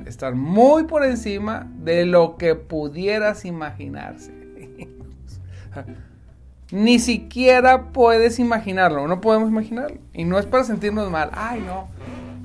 están 0.04 0.38
muy 0.38 0.84
por 0.84 1.04
encima 1.04 1.70
de 1.78 2.06
lo 2.06 2.36
que 2.36 2.54
pudieras 2.54 3.44
imaginarse. 3.44 4.32
Ni 6.72 6.98
siquiera 6.98 7.92
puedes 7.92 8.38
imaginarlo, 8.38 9.06
no 9.06 9.20
podemos 9.20 9.48
imaginarlo. 9.48 9.98
Y 10.12 10.24
no 10.24 10.38
es 10.38 10.46
para 10.46 10.64
sentirnos 10.64 11.10
mal, 11.10 11.30
ay 11.32 11.62
no, 11.64 11.88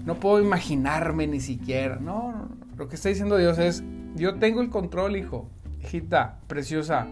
no 0.05 0.15
puedo 0.15 0.41
imaginarme 0.41 1.27
ni 1.27 1.39
siquiera. 1.39 1.98
No, 1.98 2.50
lo 2.77 2.88
que 2.88 2.96
está 2.96 3.10
diciendo 3.10 3.38
Dios 3.38 3.58
es, 3.60 3.84
yo 4.15 4.36
tengo 4.36 4.62
el 4.62 4.70
control, 4.70 5.15
hijo 5.15 5.48
hijita 5.84 6.38
preciosa, 6.48 7.08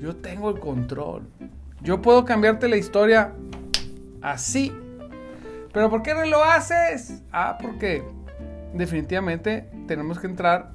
yo 0.00 0.16
tengo 0.16 0.50
el 0.50 0.60
control. 0.60 1.26
Yo 1.82 2.00
puedo 2.00 2.24
cambiarte 2.24 2.68
la 2.68 2.76
historia 2.76 3.32
así. 4.22 4.72
Pero 5.72 5.90
¿por 5.90 6.02
qué 6.02 6.14
no 6.14 6.24
lo 6.24 6.42
haces? 6.42 7.22
Ah, 7.32 7.58
porque 7.60 8.02
definitivamente 8.74 9.68
tenemos 9.86 10.18
que 10.18 10.26
entrar 10.26 10.72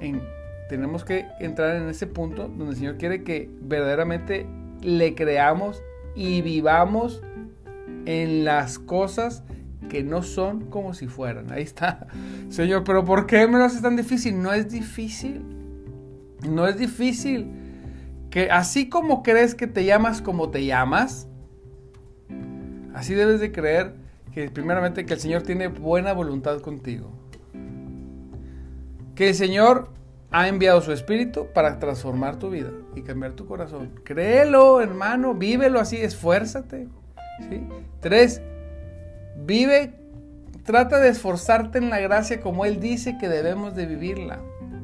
en 0.00 0.22
tenemos 0.68 1.04
que 1.04 1.26
entrar 1.38 1.76
en 1.76 1.88
ese 1.88 2.08
punto 2.08 2.48
donde 2.48 2.70
el 2.70 2.76
Señor 2.76 2.96
quiere 2.96 3.22
que 3.22 3.48
verdaderamente 3.60 4.46
le 4.82 5.14
creamos 5.14 5.80
y 6.16 6.42
vivamos 6.42 7.22
en 8.04 8.44
las 8.44 8.80
cosas 8.80 9.44
que 9.88 10.02
no 10.02 10.22
son 10.22 10.66
como 10.66 10.94
si 10.94 11.06
fueran. 11.06 11.52
Ahí 11.52 11.62
está. 11.62 12.06
Señor, 12.48 12.84
pero 12.84 13.04
¿por 13.04 13.26
qué 13.26 13.46
me 13.46 13.58
lo 13.58 13.64
hace 13.64 13.80
tan 13.80 13.96
difícil? 13.96 14.40
No 14.40 14.52
es 14.52 14.70
difícil. 14.70 15.42
No 16.48 16.66
es 16.66 16.76
difícil. 16.76 17.50
Que 18.30 18.50
así 18.50 18.88
como 18.88 19.22
crees 19.22 19.54
que 19.54 19.66
te 19.66 19.84
llamas 19.84 20.20
como 20.20 20.50
te 20.50 20.64
llamas, 20.64 21.28
así 22.94 23.14
debes 23.14 23.40
de 23.40 23.52
creer 23.52 23.94
que 24.32 24.50
primeramente 24.50 25.06
que 25.06 25.14
el 25.14 25.20
Señor 25.20 25.42
tiene 25.42 25.68
buena 25.68 26.12
voluntad 26.12 26.60
contigo. 26.60 27.10
Que 29.14 29.30
el 29.30 29.34
Señor 29.34 29.88
ha 30.30 30.48
enviado 30.48 30.82
su 30.82 30.92
espíritu 30.92 31.46
para 31.54 31.78
transformar 31.78 32.38
tu 32.38 32.50
vida 32.50 32.70
y 32.94 33.02
cambiar 33.02 33.32
tu 33.32 33.46
corazón. 33.46 33.92
Créelo, 34.04 34.80
hermano, 34.82 35.34
vívelo 35.34 35.80
así, 35.80 35.96
esfuérzate. 35.96 36.88
¿sí? 37.48 37.66
Tres, 38.00 38.42
vive, 39.44 39.94
trata 40.64 40.98
de 41.00 41.08
esforzarte 41.08 41.78
en 41.78 41.90
la 41.90 42.00
gracia 42.00 42.40
como 42.40 42.64
Él 42.64 42.80
dice 42.80 43.18
que 43.18 43.28
debemos 43.28 43.74
de 43.74 43.86
vivirla. 43.86 44.40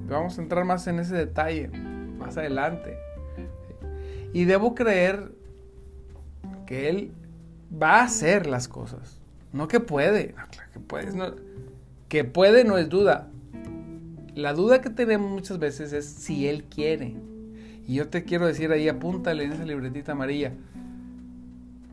Vamos 0.09 0.39
a 0.39 0.43
entrar 0.43 0.65
más 0.65 0.87
en 0.87 0.99
ese 0.99 1.15
detalle 1.15 1.69
más 2.19 2.37
adelante. 2.37 2.97
Y 4.33 4.45
debo 4.45 4.75
creer 4.75 5.33
que 6.67 6.89
Él 6.89 7.13
va 7.83 8.01
a 8.01 8.05
hacer 8.05 8.47
las 8.47 8.69
cosas. 8.69 9.21
No 9.53 9.69
que 9.69 9.81
puede. 9.81 10.35
que, 10.73 10.81
puede 10.81 11.13
no, 11.13 11.35
que 12.09 12.25
puede 12.25 12.65
no 12.65 12.79
es 12.79 12.89
duda. 12.89 13.29
La 14.35 14.55
duda 14.55 14.81
que 14.81 14.91
tenemos 14.91 15.31
muchas 15.31 15.59
veces 15.59 15.93
es 15.93 16.07
si 16.07 16.49
Él 16.49 16.65
quiere. 16.65 17.15
Y 17.87 17.95
yo 17.95 18.09
te 18.09 18.25
quiero 18.25 18.47
decir 18.47 18.71
ahí, 18.73 18.89
apúntale 18.89 19.45
en 19.45 19.53
esa 19.53 19.65
libretita 19.65 20.13
amarilla. 20.13 20.53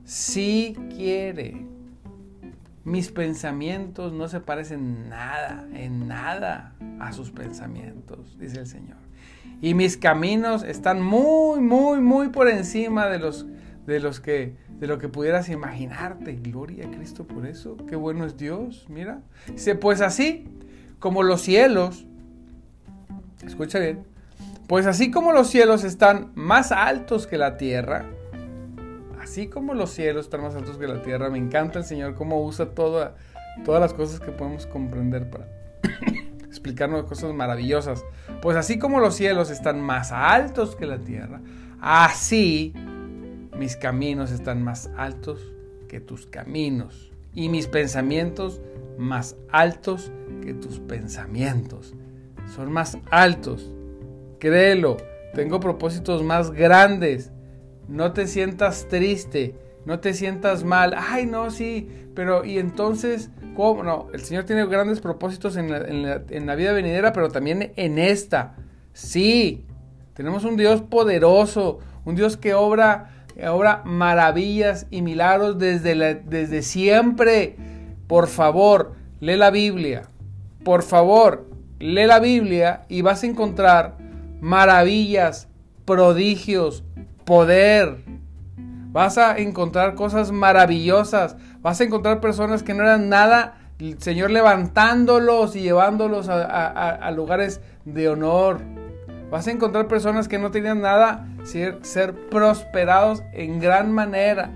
Si 0.05 0.75
quiere. 0.95 1.65
Mis 2.83 3.11
pensamientos 3.11 4.13
no 4.13 4.27
se 4.27 4.39
parecen 4.39 5.09
nada, 5.09 5.67
en 5.73 6.07
nada 6.07 6.75
a 6.99 7.11
sus 7.11 7.31
pensamientos, 7.31 8.37
dice 8.39 8.59
el 8.59 8.67
Señor. 8.67 8.97
Y 9.61 9.73
mis 9.73 9.97
caminos 9.97 10.63
están 10.63 11.01
muy, 11.01 11.59
muy, 11.59 11.99
muy 11.99 12.29
por 12.29 12.47
encima 12.47 13.07
de 13.07 13.19
los, 13.19 13.45
de 13.85 13.99
los 13.99 14.19
que 14.19 14.55
de 14.79 14.87
lo 14.87 14.97
que 14.97 15.09
pudieras 15.09 15.49
imaginarte. 15.49 16.33
Gloria 16.41 16.87
a 16.87 16.91
Cristo 16.91 17.27
por 17.27 17.45
eso. 17.45 17.75
Qué 17.87 17.95
bueno 17.95 18.25
es 18.25 18.37
Dios. 18.37 18.85
Mira. 18.89 19.21
Dice, 19.47 19.75
pues 19.75 20.01
así 20.01 20.47
como 20.99 21.23
los 21.23 21.41
cielos, 21.41 22.05
escucha 23.45 23.79
bien, 23.79 24.03
pues 24.67 24.85
así 24.85 25.11
como 25.11 25.31
los 25.31 25.49
cielos 25.49 25.83
están 25.83 26.31
más 26.35 26.71
altos 26.71 27.27
que 27.27 27.37
la 27.37 27.57
tierra, 27.57 28.05
así 29.29 29.45
como 29.45 29.75
los 29.75 29.91
cielos 29.91 30.25
están 30.25 30.41
más 30.41 30.55
altos 30.55 30.79
que 30.79 30.87
la 30.87 31.03
tierra, 31.03 31.29
me 31.29 31.37
encanta 31.37 31.77
el 31.77 31.85
Señor 31.85 32.15
cómo 32.15 32.43
usa 32.43 32.73
todas 32.73 33.13
las 33.67 33.93
cosas 33.93 34.19
que 34.19 34.31
podemos 34.31 34.65
comprender 34.65 35.29
para 35.29 35.47
explicarnos 36.47 37.03
cosas 37.03 37.31
maravillosas. 37.35 38.03
Pues 38.41 38.57
así 38.57 38.79
como 38.79 38.99
los 38.99 39.13
cielos 39.13 39.51
están 39.51 39.81
más 39.81 40.11
altos 40.11 40.75
que 40.75 40.87
la 40.87 40.97
tierra, 40.97 41.41
así 41.79 42.73
mis 43.55 43.75
caminos 43.75 44.31
están 44.31 44.63
más 44.63 44.89
altos 44.97 45.53
que 45.87 45.99
tus 45.99 46.25
caminos 46.25 47.11
y 47.35 47.49
mis 47.49 47.67
pensamientos 47.67 48.61
más 48.97 49.35
altos 49.51 50.11
que 50.41 50.55
tus 50.55 50.79
pensamientos. 50.79 51.93
Son 52.55 52.71
más 52.71 52.97
altos. 53.11 53.71
Créelo, 54.39 54.97
tengo 55.35 55.59
propósitos 55.59 56.23
más 56.23 56.49
grandes 56.49 57.31
no 57.89 58.13
te 58.13 58.27
sientas 58.27 58.87
triste, 58.87 59.55
no 59.85 59.99
te 59.99 60.13
sientas 60.13 60.63
mal. 60.63 60.95
Ay, 60.97 61.25
no, 61.25 61.51
sí, 61.51 61.89
pero 62.13 62.45
¿y 62.45 62.59
entonces 62.59 63.31
¿Cómo? 63.59 63.83
No, 63.83 64.07
el 64.13 64.21
Señor 64.21 64.45
tiene 64.45 64.65
grandes 64.67 65.01
propósitos 65.01 65.57
en 65.57 65.67
la, 65.67 66.55
vida 66.55 66.71
venidera, 66.71 67.11
pero 67.11 67.27
también 67.27 67.73
en 67.75 67.99
esta. 67.99 68.55
Sí, 68.93 69.65
tenemos 70.13 70.45
un 70.45 70.55
Dios 70.55 70.81
poderoso, 70.81 71.79
un 72.05 72.15
Dios 72.15 72.37
que 72.37 72.53
obra, 72.53 73.25
obra 73.49 73.81
maravillas 73.83 74.87
y 74.91 75.01
milagros 75.01 75.59
desde, 75.59 76.15
desde 76.15 76.61
siempre. 76.61 77.57
Por 78.07 78.27
favor, 78.27 78.93
lee 79.19 79.35
la 79.35 79.51
Biblia. 79.51 80.03
Por 80.63 80.81
favor, 80.81 81.49
lee 81.79 82.05
la 82.05 82.19
Biblia 82.19 82.85
y 82.87 83.01
vas 83.01 83.23
a 83.23 83.27
encontrar 83.27 83.97
maravillas, 84.39 85.49
prodigios, 85.83 86.85
poder. 87.29 87.97
Vas 88.91 89.19
a 89.19 89.37
encontrar 89.37 89.93
cosas 89.93 90.31
maravillosas. 90.31 91.37
Vas 91.61 91.79
a 91.79 91.83
encontrar 91.83 92.21
personas 92.21 92.63
que 92.63 92.73
no 92.73 92.81
eran 92.81 93.07
nada. 93.07 93.59
El 93.77 94.01
Señor 94.01 94.31
levantándolos 94.31 95.55
y 95.55 95.61
llevándolos 95.61 96.27
a 96.27 97.11
lugares 97.11 97.61
de 97.85 98.09
honor. 98.09 98.61
Vas 99.29 99.47
a 99.47 99.51
encontrar 99.51 99.87
personas 99.87 100.27
que 100.27 100.39
no 100.39 100.49
tenían 100.49 100.81
nada, 100.81 101.27
ser, 101.43 101.77
ser 101.83 102.15
prosperados 102.15 103.21
en 103.31 103.59
gran 103.59 103.91
manera. 103.91 104.49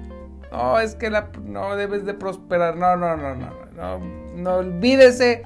No, 0.52 0.80
es 0.80 0.96
que 0.96 1.12
la, 1.12 1.30
no 1.46 1.76
debes 1.76 2.06
de 2.06 2.16
prosperar. 2.16 2.76
No, 2.76 2.96
no, 2.96 3.16
no, 3.16 3.36
no, 3.36 3.52
no, 3.76 4.00
no 4.36 4.54
olvídese. 4.56 5.44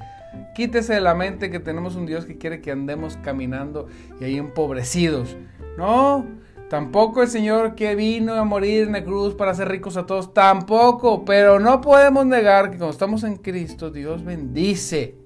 Quítese 0.54 0.94
de 0.94 1.00
la 1.02 1.14
mente 1.14 1.50
que 1.50 1.60
tenemos 1.60 1.94
un 1.94 2.06
Dios 2.06 2.24
que 2.24 2.38
quiere 2.38 2.62
que 2.62 2.70
andemos 2.70 3.18
caminando 3.18 3.86
y 4.18 4.24
ahí 4.24 4.38
empobrecidos. 4.38 5.36
No, 5.76 6.26
tampoco 6.68 7.22
el 7.22 7.28
Señor 7.28 7.74
que 7.74 7.94
vino 7.94 8.34
a 8.34 8.44
morir 8.44 8.84
en 8.84 8.92
la 8.92 9.04
cruz 9.04 9.34
para 9.34 9.52
hacer 9.52 9.68
ricos 9.68 9.96
a 9.96 10.06
todos. 10.06 10.32
Tampoco, 10.34 11.24
pero 11.24 11.58
no 11.58 11.80
podemos 11.80 12.26
negar 12.26 12.70
que 12.70 12.78
cuando 12.78 12.90
estamos 12.90 13.24
en 13.24 13.36
Cristo, 13.36 13.90
Dios 13.90 14.24
bendice. 14.24 15.16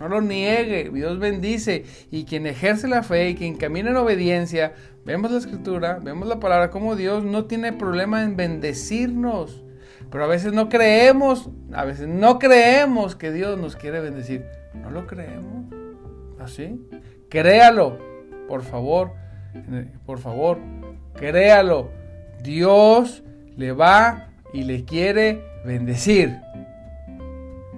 No 0.00 0.08
lo 0.08 0.22
niegue, 0.22 0.90
Dios 0.92 1.18
bendice. 1.18 1.84
Y 2.10 2.24
quien 2.24 2.46
ejerce 2.46 2.88
la 2.88 3.02
fe 3.02 3.30
y 3.30 3.34
quien 3.34 3.56
camina 3.56 3.90
en 3.90 3.96
obediencia, 3.96 4.72
vemos 5.04 5.30
la 5.30 5.38
escritura, 5.38 5.98
vemos 6.02 6.26
la 6.26 6.40
palabra, 6.40 6.70
como 6.70 6.96
Dios 6.96 7.22
no 7.22 7.44
tiene 7.44 7.72
problema 7.74 8.22
en 8.22 8.36
bendecirnos. 8.36 9.62
Pero 10.10 10.24
a 10.24 10.26
veces 10.26 10.52
no 10.52 10.68
creemos, 10.68 11.50
a 11.72 11.84
veces 11.84 12.08
no 12.08 12.38
creemos 12.38 13.14
que 13.14 13.30
Dios 13.30 13.58
nos 13.58 13.76
quiere 13.76 14.00
bendecir. 14.00 14.44
No 14.74 14.90
lo 14.90 15.06
creemos. 15.06 15.66
¿Así? 16.40 16.80
Créalo, 17.28 17.98
por 18.48 18.62
favor, 18.62 19.12
por 20.06 20.18
favor, 20.18 20.58
créalo. 21.20 21.90
Dios 22.42 23.22
le 23.56 23.72
va 23.72 24.30
y 24.52 24.64
le 24.64 24.84
quiere 24.84 25.44
bendecir. 25.64 26.40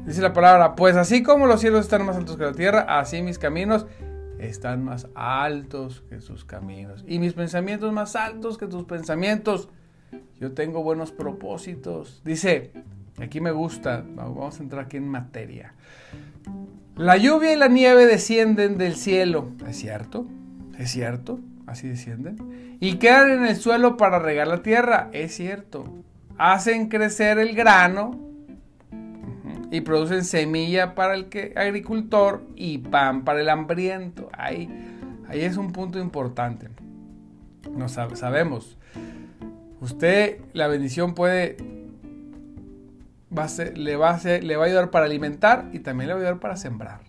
Dice 0.07 0.23
la 0.23 0.33
palabra, 0.33 0.75
pues 0.75 0.97
así 0.97 1.23
como 1.23 1.47
los 1.47 1.61
cielos 1.61 1.81
están 1.81 2.07
más 2.07 2.17
altos 2.17 2.37
que 2.37 2.45
la 2.45 2.53
tierra, 2.53 2.87
así 2.99 3.23
mis 3.23 3.39
caminos 3.39 3.87
están 4.39 4.83
más 4.85 5.09
altos 5.15 6.03
que 6.09 6.21
sus 6.21 6.45
caminos. 6.45 7.05
Y 7.07 7.19
mis 7.19 7.35
pensamientos 7.35 7.93
más 7.93 8.17
altos 8.17 8.59
que 8.59 8.67
tus 8.67 8.85
pensamientos. 8.85 9.69
Yo 10.41 10.53
tengo 10.53 10.83
buenos 10.83 11.13
propósitos. 11.13 12.21
Dice, 12.25 12.73
aquí 13.19 13.41
me 13.41 13.53
gusta, 13.53 14.05
vamos 14.15 14.59
a 14.59 14.63
entrar 14.63 14.87
aquí 14.87 14.97
en 14.97 15.09
materia. 15.09 15.75
La 16.97 17.17
lluvia 17.17 17.53
y 17.53 17.57
la 17.57 17.69
nieve 17.69 18.07
descienden 18.07 18.79
del 18.79 18.97
cielo. 18.97 19.51
¿Es 19.67 19.77
cierto? 19.77 20.27
¿Es 20.79 20.91
cierto? 20.91 21.39
Así 21.73 21.89
descienden. 21.89 22.77
Y 22.81 22.97
quedan 22.97 23.31
en 23.31 23.47
el 23.47 23.57
suelo 23.57 23.97
para 23.97 24.19
regar 24.19 24.47
la 24.47 24.63
tierra. 24.63 25.09
Es 25.15 25.35
cierto. 25.35 25.85
Hacen 26.37 26.91
crecer 26.91 27.39
el 27.39 27.57
grano 27.57 28.21
y 29.71 29.81
producen 29.81 30.23
semilla 30.27 30.95
para 30.95 31.15
el 31.15 31.31
que, 31.31 31.55
agricultor 31.57 32.43
y 32.57 32.77
pan 32.77 33.25
para 33.25 33.41
el 33.41 33.49
hambriento. 33.49 34.29
Ahí, 34.37 34.69
ahí 35.29 35.41
es 35.41 35.57
un 35.57 35.73
punto 35.73 35.99
importante. 35.99 36.69
No 37.75 37.89
sabemos. 37.89 38.77
Usted 39.81 40.41
la 40.53 40.67
bendición 40.67 41.15
puede 41.15 41.57
le, 43.77 43.97
va 43.97 44.11
a 44.11 44.39
le 44.43 44.57
va 44.57 44.65
a 44.65 44.67
ayudar 44.67 44.91
para 44.91 45.07
alimentar 45.07 45.71
y 45.73 45.79
también 45.79 46.09
le 46.09 46.15
va 46.15 46.21
a 46.21 46.23
ayudar 46.23 46.39
para 46.39 46.57
sembrar. 46.59 47.01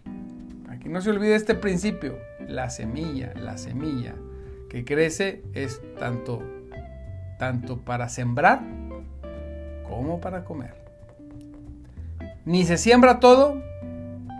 Aquí 0.69 0.88
no 0.88 1.02
se 1.02 1.10
olvide 1.10 1.36
este 1.36 1.54
principio. 1.54 2.17
La 2.47 2.69
semilla, 2.69 3.34
la 3.36 3.58
semilla 3.58 4.15
que 4.73 4.83
crece 4.86 5.43
es 5.53 5.83
tanto, 5.99 6.41
tanto 7.38 7.77
para 7.81 8.09
sembrar 8.09 8.59
como 9.88 10.19
para 10.19 10.43
comer. 10.45 10.73
Ni 12.43 12.65
se 12.65 12.79
siembra 12.79 13.19
todo, 13.19 13.62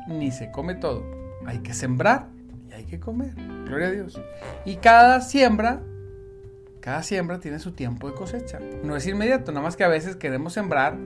ni 0.08 0.32
se 0.32 0.50
come 0.50 0.74
todo. 0.74 1.06
Hay 1.46 1.60
que 1.60 1.76
sembrar 1.76 2.30
y 2.68 2.74
hay 2.74 2.86
que 2.86 3.00
comer. 3.00 3.36
Gloria 3.66 3.90
a 3.90 3.92
Dios. 3.92 4.20
Y 4.66 4.78
cada 4.78 5.22
siembra, 5.22 5.82
cada 6.80 7.04
siembra 7.04 7.40
tiene 7.40 7.60
su 7.60 7.74
tiempo 7.74 8.10
de 8.10 8.16
cosecha. 8.16 8.60
No 8.84 8.96
es 8.96 9.06
inmediato, 9.06 9.52
nada 9.52 9.62
más 9.62 9.76
que 9.76 9.84
a 9.84 9.88
veces 9.88 10.16
queremos 10.16 10.54
sembrar 10.54 10.98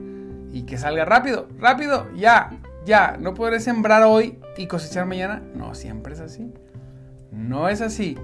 y 0.52 0.62
que 0.62 0.78
salga 0.78 1.04
rápido, 1.04 1.48
rápido, 1.58 2.10
ya, 2.16 2.58
ya. 2.86 3.18
No 3.20 3.34
podré 3.34 3.60
sembrar 3.60 4.04
hoy 4.04 4.38
y 4.56 4.66
cosechar 4.68 5.04
mañana. 5.04 5.42
No, 5.54 5.74
siempre 5.74 6.14
es 6.14 6.20
así. 6.20 6.50
No 7.30 7.68
es 7.68 7.82
así. 7.82 8.16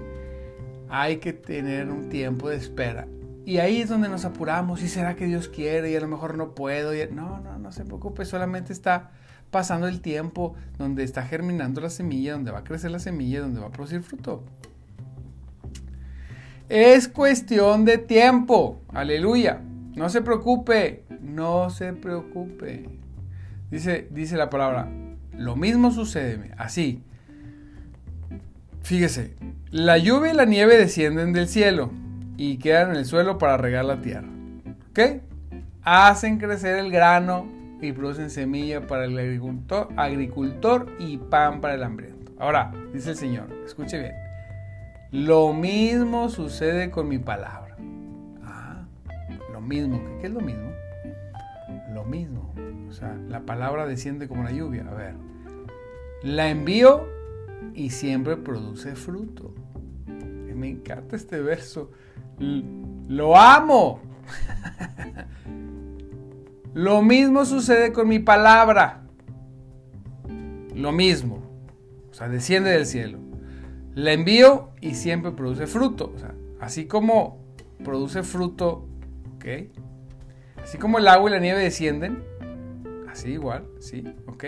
Hay 0.97 1.17
que 1.17 1.33
tener 1.33 1.89
un 1.89 2.07
tiempo 2.07 2.47
de 2.47 2.55
espera. 2.55 3.05
Y 3.45 3.57
ahí 3.57 3.81
es 3.81 3.89
donde 3.89 4.07
nos 4.07 4.23
apuramos. 4.23 4.81
¿Y 4.81 4.87
será 4.87 5.17
que 5.17 5.25
Dios 5.25 5.49
quiere? 5.49 5.91
Y 5.91 5.95
a 5.97 5.99
lo 5.99 6.07
mejor 6.07 6.37
no 6.37 6.55
puedo. 6.55 6.93
No, 7.11 7.41
no, 7.41 7.59
no 7.59 7.71
se 7.73 7.83
preocupe. 7.83 8.23
Solamente 8.23 8.71
está 8.71 9.11
pasando 9.51 9.89
el 9.89 9.99
tiempo 9.99 10.55
donde 10.77 11.03
está 11.03 11.23
germinando 11.23 11.81
la 11.81 11.89
semilla, 11.89 12.31
donde 12.31 12.51
va 12.51 12.59
a 12.59 12.63
crecer 12.63 12.91
la 12.91 12.99
semilla, 12.99 13.41
donde 13.41 13.59
va 13.59 13.67
a 13.67 13.71
producir 13.71 14.03
fruto. 14.03 14.45
Es 16.69 17.09
cuestión 17.09 17.83
de 17.83 17.97
tiempo. 17.97 18.79
Aleluya. 18.93 19.61
No 19.95 20.07
se 20.07 20.21
preocupe. 20.21 21.03
No 21.19 21.71
se 21.71 21.91
preocupe. 21.91 22.87
Dice, 23.69 24.07
dice 24.11 24.37
la 24.37 24.49
palabra. 24.49 24.89
Lo 25.33 25.57
mismo 25.57 25.91
sucede. 25.91 26.53
Así. 26.57 27.03
Fíjese. 28.85 29.33
La 29.71 29.97
lluvia 29.97 30.31
y 30.31 30.35
la 30.35 30.45
nieve 30.45 30.77
descienden 30.77 31.33
del 31.33 31.47
cielo 31.47 31.89
y 32.37 32.57
quedan 32.57 32.91
en 32.91 32.97
el 32.97 33.05
suelo 33.05 33.39
para 33.39 33.57
regar 33.57 33.83
la 33.83 33.99
tierra. 33.99 34.27
¿Ok? 34.91 35.23
Hacen 35.81 36.37
crecer 36.37 36.77
el 36.77 36.91
grano 36.91 37.47
y 37.81 37.93
producen 37.93 38.29
semilla 38.29 38.85
para 38.85 39.05
el 39.05 39.17
agricultor, 39.17 40.87
y 40.99 41.17
pan 41.17 41.61
para 41.61 41.73
el 41.73 41.83
hambriento. 41.83 42.31
Ahora, 42.37 42.73
dice 42.93 43.09
el 43.09 43.15
Señor, 43.17 43.47
escuche 43.65 43.97
bien. 43.97 44.13
Lo 45.11 45.51
mismo 45.51 46.29
sucede 46.29 46.91
con 46.91 47.07
mi 47.07 47.17
palabra. 47.17 47.75
Ah, 48.43 48.85
lo 49.51 49.61
mismo. 49.61 49.99
¿Qué 50.21 50.27
es 50.27 50.33
lo 50.33 50.41
mismo? 50.41 50.69
Lo 51.91 52.03
mismo. 52.03 52.53
O 52.87 52.93
sea, 52.93 53.17
la 53.29 53.41
palabra 53.47 53.87
desciende 53.87 54.27
como 54.27 54.43
la 54.43 54.51
lluvia. 54.51 54.85
A 54.87 54.93
ver. 54.93 55.15
La 56.21 56.49
envío 56.49 57.14
y 57.73 57.89
siempre 57.89 58.37
produce 58.37 58.95
fruto. 58.95 59.53
Me 60.55 60.69
encanta 60.69 61.15
este 61.15 61.41
verso. 61.41 61.91
Lo 63.07 63.37
amo. 63.37 63.99
Lo 66.73 67.01
mismo 67.01 67.45
sucede 67.45 67.91
con 67.93 68.07
mi 68.07 68.19
palabra. 68.19 69.03
Lo 70.73 70.91
mismo. 70.91 71.43
O 72.09 72.13
sea, 72.13 72.29
desciende 72.29 72.71
del 72.71 72.85
cielo. 72.85 73.19
La 73.93 74.13
envío 74.13 74.69
y 74.81 74.95
siempre 74.95 75.31
produce 75.31 75.67
fruto. 75.67 76.11
O 76.15 76.19
sea, 76.19 76.33
así 76.59 76.85
como 76.85 77.37
produce 77.83 78.23
fruto, 78.23 78.87
¿ok? 79.35 79.45
Así 80.63 80.77
como 80.77 80.97
el 80.97 81.07
agua 81.07 81.29
y 81.29 81.33
la 81.33 81.39
nieve 81.39 81.61
descienden, 81.61 82.23
así 83.09 83.31
igual, 83.31 83.67
¿sí? 83.79 84.03
¿Ok? 84.25 84.45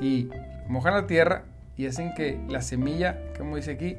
Y 0.00 0.28
mojan 0.68 0.94
la 0.94 1.06
tierra 1.06 1.44
y 1.78 1.86
hacen 1.86 2.12
que 2.14 2.38
la 2.48 2.60
semilla, 2.60 3.18
como 3.38 3.56
dice 3.56 3.70
aquí, 3.70 3.96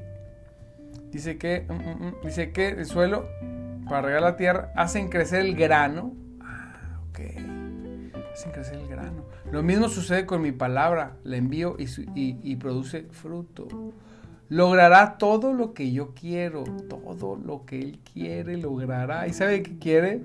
Dice 1.11 1.37
que, 1.37 1.65
mm, 1.67 1.73
mm, 1.73 2.07
mm, 2.07 2.15
dice 2.23 2.51
que 2.51 2.69
el 2.69 2.85
suelo, 2.85 3.27
para 3.87 4.03
regar 4.03 4.21
la 4.21 4.35
tierra, 4.35 4.71
hacen 4.75 5.09
crecer 5.09 5.41
el 5.41 5.55
grano. 5.55 6.13
Ah, 6.41 6.99
ok. 7.09 7.19
Hacen 8.33 8.51
crecer 8.51 8.75
el 8.75 8.87
grano. 8.87 9.25
Lo 9.51 9.63
mismo 9.63 9.89
sucede 9.89 10.25
con 10.25 10.41
mi 10.41 10.51
palabra. 10.51 11.17
La 11.23 11.37
envío 11.37 11.77
y, 11.79 11.87
y 12.15 12.55
produce 12.57 13.07
fruto. 13.11 13.67
Logrará 14.49 15.17
todo 15.17 15.53
lo 15.53 15.73
que 15.73 15.91
yo 15.91 16.13
quiero. 16.13 16.63
Todo 16.63 17.35
lo 17.35 17.65
que 17.65 17.79
Él 17.79 17.99
quiere, 18.13 18.57
logrará. 18.57 19.27
¿Y 19.27 19.33
sabe 19.33 19.63
qué 19.63 19.79
quiere? 19.79 20.21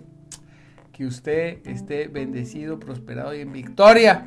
Que 0.92 1.06
usted 1.06 1.66
esté 1.66 2.08
bendecido, 2.08 2.78
prosperado 2.78 3.34
y 3.34 3.40
en 3.40 3.52
victoria. 3.52 4.26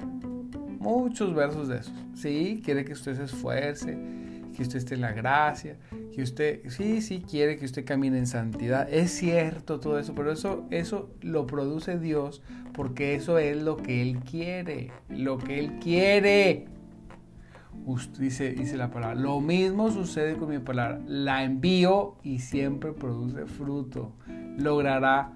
Muchos 0.79 1.33
versos 1.33 1.67
de 1.67 1.77
esos. 1.77 1.93
Sí, 2.15 2.61
quiere 2.63 2.85
que 2.85 2.93
usted 2.93 3.15
se 3.15 3.23
esfuerce 3.23 3.97
que 4.57 4.63
usted 4.63 4.79
esté 4.79 4.95
en 4.95 5.01
la 5.01 5.11
gracia, 5.11 5.77
que 6.11 6.23
usted, 6.23 6.67
sí, 6.69 7.01
sí 7.01 7.21
quiere 7.21 7.57
que 7.57 7.65
usted 7.65 7.85
camine 7.85 8.17
en 8.17 8.25
santidad. 8.25 8.91
Es 8.91 9.11
cierto 9.11 9.79
todo 9.79 9.99
eso, 9.99 10.15
pero 10.15 10.31
eso, 10.31 10.65
eso 10.71 11.11
lo 11.21 11.45
produce 11.45 11.99
Dios 11.99 12.41
porque 12.73 13.13
eso 13.13 13.37
es 13.37 13.55
lo 13.61 13.77
que 13.77 14.01
Él 14.01 14.17
quiere, 14.19 14.91
lo 15.09 15.37
que 15.37 15.59
Él 15.59 15.77
quiere. 15.79 16.65
Dice, 18.17 18.51
dice 18.53 18.77
la 18.77 18.89
palabra, 18.89 19.15
lo 19.15 19.39
mismo 19.39 19.91
sucede 19.91 20.35
con 20.35 20.49
mi 20.49 20.57
palabra, 20.57 20.99
la 21.05 21.43
envío 21.43 22.17
y 22.23 22.39
siempre 22.39 22.93
produce 22.93 23.45
fruto, 23.45 24.13
logrará 24.57 25.33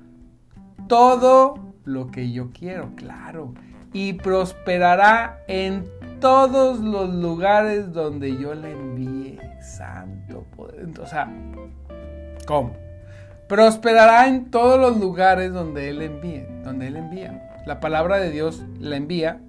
todo 0.88 1.76
lo 1.86 2.08
que 2.08 2.32
yo 2.32 2.50
quiero, 2.52 2.94
claro, 2.96 3.54
y 3.94 4.14
prosperará 4.14 5.44
en 5.48 5.86
todos 6.20 6.80
los 6.80 7.10
lugares 7.14 7.92
donde 7.92 8.38
yo 8.38 8.54
le 8.54 8.72
envíe. 8.72 9.40
Santo 9.62 10.46
poder. 10.56 10.88
O 11.00 11.06
sea, 11.06 11.30
¿cómo? 12.46 12.76
Prosperará 13.48 14.28
en 14.28 14.50
todos 14.50 14.80
los 14.80 14.98
lugares 14.98 15.52
donde 15.52 15.90
Él 15.90 16.02
envíe, 16.02 16.46
donde 16.64 16.88
Él 16.88 16.96
envía. 16.96 17.62
La 17.66 17.80
palabra 17.80 18.18
de 18.18 18.32
Dios 18.32 18.64
la 18.80 18.96
envía 18.96 19.42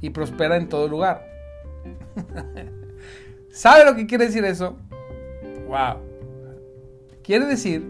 y 0.00 0.10
prospera 0.10 0.56
en 0.56 0.68
todo 0.68 0.88
lugar. 0.88 1.26
¿Sabe 3.50 3.84
lo 3.84 3.94
que 3.96 4.06
quiere 4.06 4.26
decir 4.26 4.44
eso? 4.44 4.76
Wow. 5.66 5.98
Quiere 7.22 7.44
decir 7.46 7.84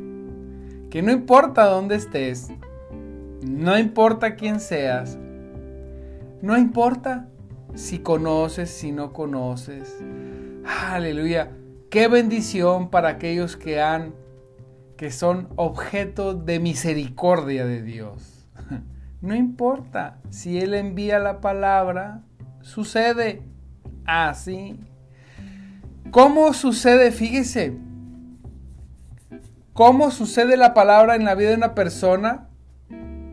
que 0.91 1.03
no 1.03 1.13
importa 1.13 1.67
dónde 1.67 1.95
estés, 1.95 2.49
no 3.43 3.79
importa 3.79 4.35
quién 4.35 4.59
seas, 4.59 5.19
no 6.43 6.57
importa 6.57 7.29
si 7.75 7.99
conoces, 8.01 8.71
si 8.71 8.93
no 8.93 9.13
conoces. 9.13 9.99
Aleluya. 10.65 11.53
Qué 11.91 12.09
bendición 12.09 12.91
para 12.91 13.09
aquellos 13.09 13.57
que 13.57 13.81
han 13.81 14.15
que 14.97 15.11
son 15.13 15.49
objeto 15.57 16.35
de 16.35 16.59
misericordia 16.59 17.65
de 17.65 17.83
Dios. 17.83 18.47
No 19.21 19.35
importa 19.35 20.21
si 20.31 20.61
él 20.61 20.75
envía 20.75 21.19
la 21.19 21.41
palabra, 21.41 22.23
sucede 22.61 23.43
así. 24.05 24.79
¿Cómo 26.13 26.53
sucede? 26.53 27.11
Fíjese. 27.11 27.77
¿Cómo 29.73 30.13
sucede 30.13 30.57
la 30.57 30.73
palabra 30.73 31.17
en 31.17 31.25
la 31.25 31.35
vida 31.35 31.49
de 31.49 31.57
una 31.57 31.75
persona? 31.75 32.49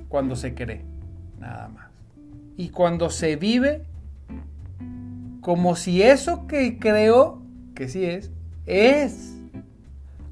Cuando 0.10 0.36
se 0.36 0.56
cree, 0.56 0.84
nada 1.38 1.68
más. 1.68 1.85
Y 2.58 2.70
cuando 2.70 3.10
se 3.10 3.36
vive 3.36 3.84
como 5.41 5.76
si 5.76 6.02
eso 6.02 6.48
que 6.48 6.80
creo, 6.80 7.39
que 7.76 7.88
sí 7.88 8.04
es, 8.04 8.32
es. 8.65 9.36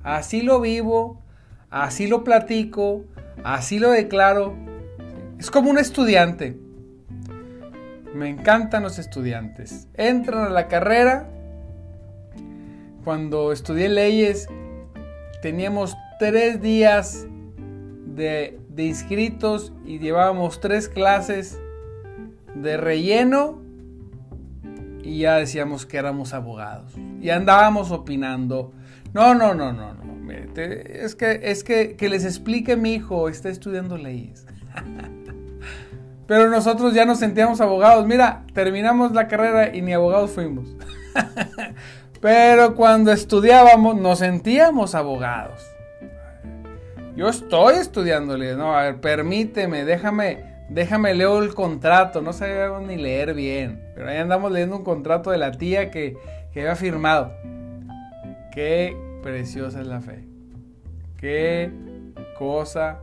Así 0.02 0.42
lo 0.42 0.60
vivo, 0.60 1.22
así 1.70 2.08
lo 2.08 2.24
platico, 2.24 3.06
así 3.44 3.78
lo 3.78 3.92
declaro. 3.92 4.56
Es 5.38 5.52
como 5.52 5.70
un 5.70 5.78
estudiante. 5.78 6.58
Me 8.16 8.30
encantan 8.30 8.82
los 8.82 8.98
estudiantes. 8.98 9.88
Entran 9.94 10.46
a 10.46 10.50
la 10.50 10.68
carrera. 10.68 11.30
Cuando 13.04 13.52
estudié 13.52 13.90
leyes, 13.90 14.48
teníamos 15.44 15.96
tres 16.18 16.62
días 16.62 17.28
de, 18.06 18.60
inscritos 18.78 19.74
y 19.86 20.00
llevábamos 20.00 20.60
tres 20.60 20.90
clases 20.90 21.60
de 22.56 22.78
relleno 22.78 23.62
y 25.04 25.20
ya 25.20 25.36
decíamos 25.36 25.86
que 25.86 25.98
éramos 25.98 26.34
abogados. 26.34 26.94
Y 27.22 27.30
andábamos 27.30 27.92
opinando. 27.92 28.72
No, 29.14 29.36
no, 29.36 29.54
no, 29.54 29.74
no, 29.74 29.94
no. 29.94 30.04
Es 30.56 31.16
que, 31.16 31.42
es 31.44 31.64
que, 31.64 31.96
que 31.96 32.10
les 32.10 32.24
explique 32.26 32.78
mi 32.78 32.94
hijo, 32.94 33.28
está 33.28 33.50
estudiando 33.50 33.98
leyes. 33.98 34.46
Pero 36.28 36.50
nosotros 36.50 36.94
ya 36.94 37.06
nos 37.06 37.20
sentíamos 37.20 37.60
abogados. 37.60 38.06
Mira, 38.08 38.46
terminamos 38.54 39.12
la 39.12 39.28
carrera 39.28 39.76
y 39.76 39.82
ni 39.82 39.94
abogados 39.94 40.32
fuimos. 40.32 40.76
Pero 42.22 42.76
cuando 42.76 43.12
estudiábamos 43.12 43.98
nos 43.98 44.20
sentíamos 44.20 44.96
abogados. 44.96 45.62
Yo 47.16 47.28
estoy 47.28 47.76
estudiando 47.76 48.38
leyes. 48.38 48.58
No, 48.58 48.76
a 48.76 48.84
ver, 48.84 49.02
permíteme, 49.02 49.84
déjame 49.84 50.53
déjame 50.70 51.14
leo 51.14 51.42
el 51.42 51.54
contrato, 51.54 52.22
no 52.22 52.34
sabíamos 52.34 52.84
ni 52.84 52.98
leer 52.98 53.34
bien, 53.34 53.82
pero 53.96 54.10
ahí 54.10 54.18
andamos 54.18 54.52
leyendo 54.52 54.78
un 54.78 54.84
contrato 54.84 55.32
de 55.32 55.38
la 55.38 55.52
tía 55.52 55.92
que, 55.92 56.18
que 56.52 56.62
había 56.62 56.76
firmado. 56.76 57.34
Qué 58.54 58.96
preciosa 59.22 59.82
es 59.82 59.88
la 59.88 60.02
fe. 60.02 60.26
Qué 61.18 61.72
cosa 62.38 63.00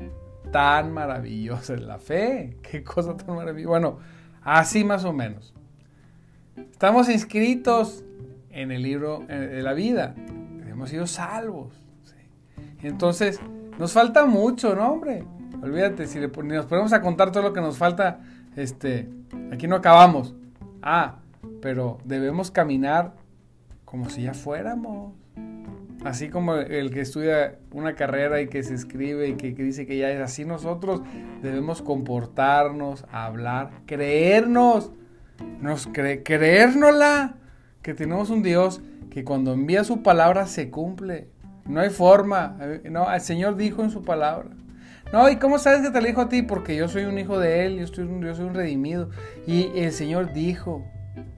tan 0.53 0.93
maravillosa 0.93 1.75
es 1.75 1.81
la 1.81 1.99
fe. 1.99 2.57
Qué 2.63 2.85
cosa 2.85 3.17
tan 3.17 3.35
maravillosa. 3.35 3.69
Bueno, 3.69 3.99
así 4.43 4.85
más 4.85 5.05
o 5.05 5.13
menos. 5.13 5.55
Estamos 6.57 7.09
inscritos 7.09 8.05
en 8.51 8.71
el 8.71 8.83
libro 8.83 9.21
de 9.27 9.63
la 9.63 9.73
vida. 9.73 10.15
Hemos 10.69 10.91
sido 10.91 11.07
salvos. 11.07 11.75
Entonces, 12.83 13.41
nos 13.79 13.93
falta 13.93 14.27
mucho, 14.27 14.75
¿no, 14.75 14.93
hombre? 14.93 15.25
Olvídate, 15.63 16.07
si 16.07 16.19
nos 16.19 16.31
ponemos 16.67 16.93
a 16.93 17.01
contar 17.01 17.33
todo 17.33 17.43
lo 17.43 17.53
que 17.53 17.61
nos 17.61 17.77
falta, 17.77 18.21
este, 18.57 19.09
aquí 19.53 19.69
no 19.69 19.77
acabamos. 19.77 20.35
Ah, 20.83 21.17
pero 21.61 21.99
debemos 22.05 22.51
caminar 22.51 23.15
como 23.85 24.09
si 24.09 24.23
ya 24.23 24.35
fuéramos. 24.35 25.13
Así 26.05 26.31
como 26.31 26.55
el 26.55 26.91
que 26.91 27.03
estudia 27.03 27.59
una 27.73 27.95
carrera 27.95 28.41
y 28.41 28.49
que 28.49 28.63
se 28.63 28.75
escribe 28.75 29.29
y 29.29 29.35
que, 29.35 29.53
dice 29.53 29.85
que 29.85 29.99
ya 29.99 30.11
es 30.11 30.21
así, 30.21 30.47
nosotros 30.47 31.03
debemos 31.43 31.83
comportarnos, 31.83 33.05
hablar, 33.13 33.71
creernos, 33.85 34.93
nos 35.61 35.87
cre 35.87 36.23
creérnosla, 36.23 37.35
que 37.83 37.93
tenemos 37.93 38.31
un 38.31 38.43
Dios 38.43 38.81
que 39.11 39.25
cuando 39.25 39.53
envía 39.53 39.85
su 39.85 40.03
palabra 40.03 40.47
se 40.47 40.71
cumple. 40.71 41.29
No 41.67 41.81
hay 41.81 41.91
forma. 41.91 42.57
No, 42.91 43.13
el 43.13 43.21
Señor 43.21 43.57
dijo 43.57 43.83
en 43.83 43.91
su 43.91 44.03
palabra. 44.03 44.49
No, 45.13 45.29
¿y 45.29 45.37
cómo 45.37 45.59
sabes 45.59 45.83
que 45.83 45.91
te 45.91 46.01
lo 46.01 46.07
dijo 46.07 46.21
a 46.21 46.29
ti? 46.29 46.43
Porque 46.43 46.77
yo 46.77 46.89
soy 46.89 47.05
un 47.05 47.19
hijo 47.19 47.39
de 47.39 47.67
Él, 47.67 47.79
yo, 47.79 47.85
estoy, 47.85 48.09
yo 48.21 48.35
soy 48.35 48.45
un 48.47 48.55
redimido. 48.55 49.11
Y 49.47 49.71
el 49.75 49.93
Señor 49.93 50.33
dijo, 50.33 50.85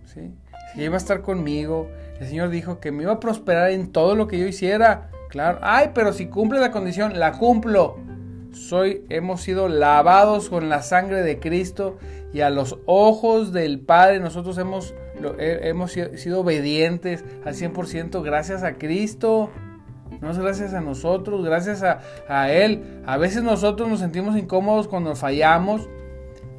¿sí? 0.05 0.31
Que 0.75 0.85
iba 0.85 0.95
a 0.95 0.99
estar 0.99 1.23
conmigo. 1.23 1.89
El 2.21 2.29
Señor 2.29 2.51
dijo 2.51 2.81
que 2.81 2.93
me 2.93 3.05
iba 3.05 3.13
a 3.13 3.21
prosperar 3.21 3.71
en 3.71 3.91
todo 3.91 4.15
lo 4.15 4.29
que 4.29 4.39
yo 4.39 4.47
hiciera. 4.47 5.09
Claro. 5.31 5.59
Ay, 5.63 5.91
pero 5.95 6.13
si 6.13 6.27
cumple 6.27 6.61
la 6.61 6.71
condición, 6.71 7.19
la 7.19 7.33
cumplo. 7.33 7.97
Soy, 8.53 9.07
hemos 9.09 9.41
sido 9.41 9.69
lavados 9.69 10.51
con 10.51 10.69
la 10.69 10.83
sangre 10.83 11.23
de 11.23 11.39
Cristo 11.39 11.97
y 12.35 12.41
a 12.41 12.51
los 12.51 12.79
ojos 12.85 13.53
del 13.53 13.81
Padre 13.81 14.21
nosotros 14.21 14.59
hemos, 14.59 14.95
hemos 15.39 15.93
sido 15.93 16.41
obedientes 16.41 17.25
al 17.47 17.55
100% 17.55 18.23
gracias 18.23 18.63
a 18.63 18.75
Cristo. 18.75 19.51
No 20.23 20.31
es 20.31 20.39
gracias 20.39 20.73
a 20.73 20.81
nosotros, 20.81 21.45
gracias 21.45 21.83
a, 21.83 22.53
Él. 22.53 23.03
A 23.05 23.17
veces 23.17 23.43
nosotros 23.43 23.89
nos 23.89 23.99
sentimos 23.99 24.39
incómodos 24.39 24.87
cuando 24.87 25.17
fallamos 25.17 25.89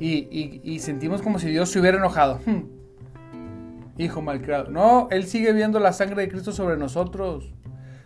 y, 0.02 0.80
sentimos 0.80 1.22
como 1.22 1.40
si 1.40 1.50
Dios 1.50 1.70
se 1.70 1.80
hubiera 1.80 1.98
enojado. 1.98 2.42
Hijo 3.98 4.22
malcriado. 4.22 4.70
No, 4.70 5.08
Él 5.12 5.26
sigue 5.28 5.54
viendo 5.54 5.80
la 5.80 5.94
sangre 5.94 6.24
de 6.24 6.30
Cristo 6.30 6.52
sobre 6.52 6.76
nosotros. 6.76 7.54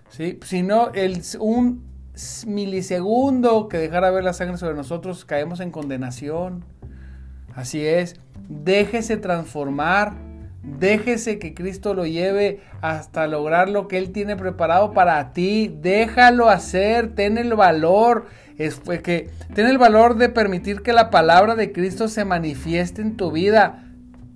¿sí? 0.10 0.40
Si 0.44 0.62
no, 0.62 0.92
el, 0.94 1.24
un 1.40 1.84
milisegundo 2.46 3.68
que 3.68 3.80
dejara 3.80 4.12
ver 4.12 4.24
la 4.24 4.34
sangre 4.34 4.58
sobre 4.58 4.76
nosotros, 4.76 5.26
caemos 5.26 5.60
en 5.60 5.72
condenación. 5.72 6.66
Así 7.56 7.84
es. 7.84 8.20
Déjese 8.48 9.18
transformar 9.18 10.27
Déjese 10.68 11.40
que 11.40 11.54
Cristo 11.54 11.94
lo 11.94 12.06
lleve 12.06 12.60
hasta 12.82 13.26
lograr 13.26 13.70
lo 13.70 13.88
que 13.88 13.98
Él 13.98 14.12
tiene 14.12 14.36
preparado 14.36 14.92
para 14.92 15.32
ti. 15.32 15.74
Déjalo 15.82 16.50
hacer, 16.50 17.16
ten 17.16 17.38
el 17.38 17.56
valor. 17.56 18.26
Es 18.58 18.80
que 18.80 19.30
ten 19.56 19.66
el 19.66 19.78
valor 19.78 20.18
de 20.18 20.30
permitir 20.30 20.82
que 20.82 20.92
la 20.92 21.10
palabra 21.10 21.56
de 21.56 21.72
Cristo 21.72 22.10
se 22.10 22.26
manifieste 22.26 23.02
en 23.02 23.16
tu 23.16 23.32
vida. 23.32 23.86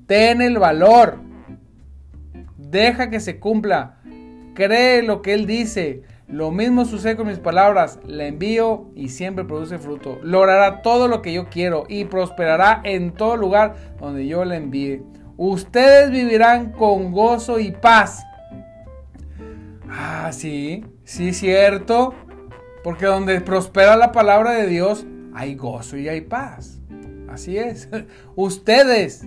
Ten 0.07 0.41
el 0.41 0.57
valor. 0.57 1.19
Deja 2.57 3.09
que 3.09 3.19
se 3.19 3.39
cumpla. 3.39 3.97
Cree 4.55 5.03
lo 5.03 5.21
que 5.21 5.33
Él 5.33 5.45
dice. 5.45 6.03
Lo 6.27 6.49
mismo 6.49 6.85
sucede 6.85 7.17
con 7.17 7.27
mis 7.27 7.39
palabras. 7.39 7.99
La 8.05 8.25
envío 8.25 8.89
y 8.95 9.09
siempre 9.09 9.43
produce 9.43 9.79
fruto. 9.79 10.17
Logrará 10.23 10.81
todo 10.81 11.09
lo 11.09 11.21
que 11.21 11.33
yo 11.33 11.49
quiero 11.49 11.83
y 11.89 12.05
prosperará 12.05 12.81
en 12.85 13.11
todo 13.11 13.35
lugar 13.35 13.75
donde 13.99 14.25
yo 14.25 14.45
la 14.45 14.55
envíe 14.55 15.03
ustedes 15.49 16.11
vivirán 16.11 16.71
con 16.71 17.11
gozo 17.11 17.59
y 17.59 17.71
paz. 17.71 18.23
Ah, 19.89 20.29
sí, 20.31 20.85
sí, 21.03 21.33
cierto. 21.33 22.13
Porque 22.83 23.05
donde 23.05 23.41
prospera 23.41 23.95
la 23.95 24.11
palabra 24.11 24.51
de 24.51 24.67
Dios, 24.67 25.05
hay 25.33 25.55
gozo 25.55 25.97
y 25.97 26.07
hay 26.07 26.21
paz. 26.21 26.79
Así 27.27 27.57
es. 27.57 27.89
Ustedes, 28.35 29.23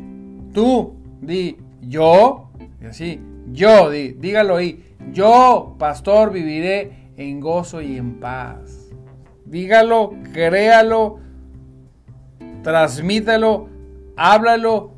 tú, 0.52 0.96
di, 1.20 1.58
yo, 1.80 2.50
y 2.80 2.86
así, 2.86 3.20
Yo, 3.52 3.90
dígalo 3.90 4.56
ahí. 4.56 4.84
Yo, 5.12 5.76
pastor, 5.78 6.32
viviré 6.32 7.10
en 7.16 7.40
gozo 7.40 7.80
y 7.80 7.96
en 7.96 8.20
paz. 8.20 8.90
Dígalo, 9.44 10.14
créalo, 10.32 11.18
transmítalo, 12.62 13.68
háblalo, 14.16 14.93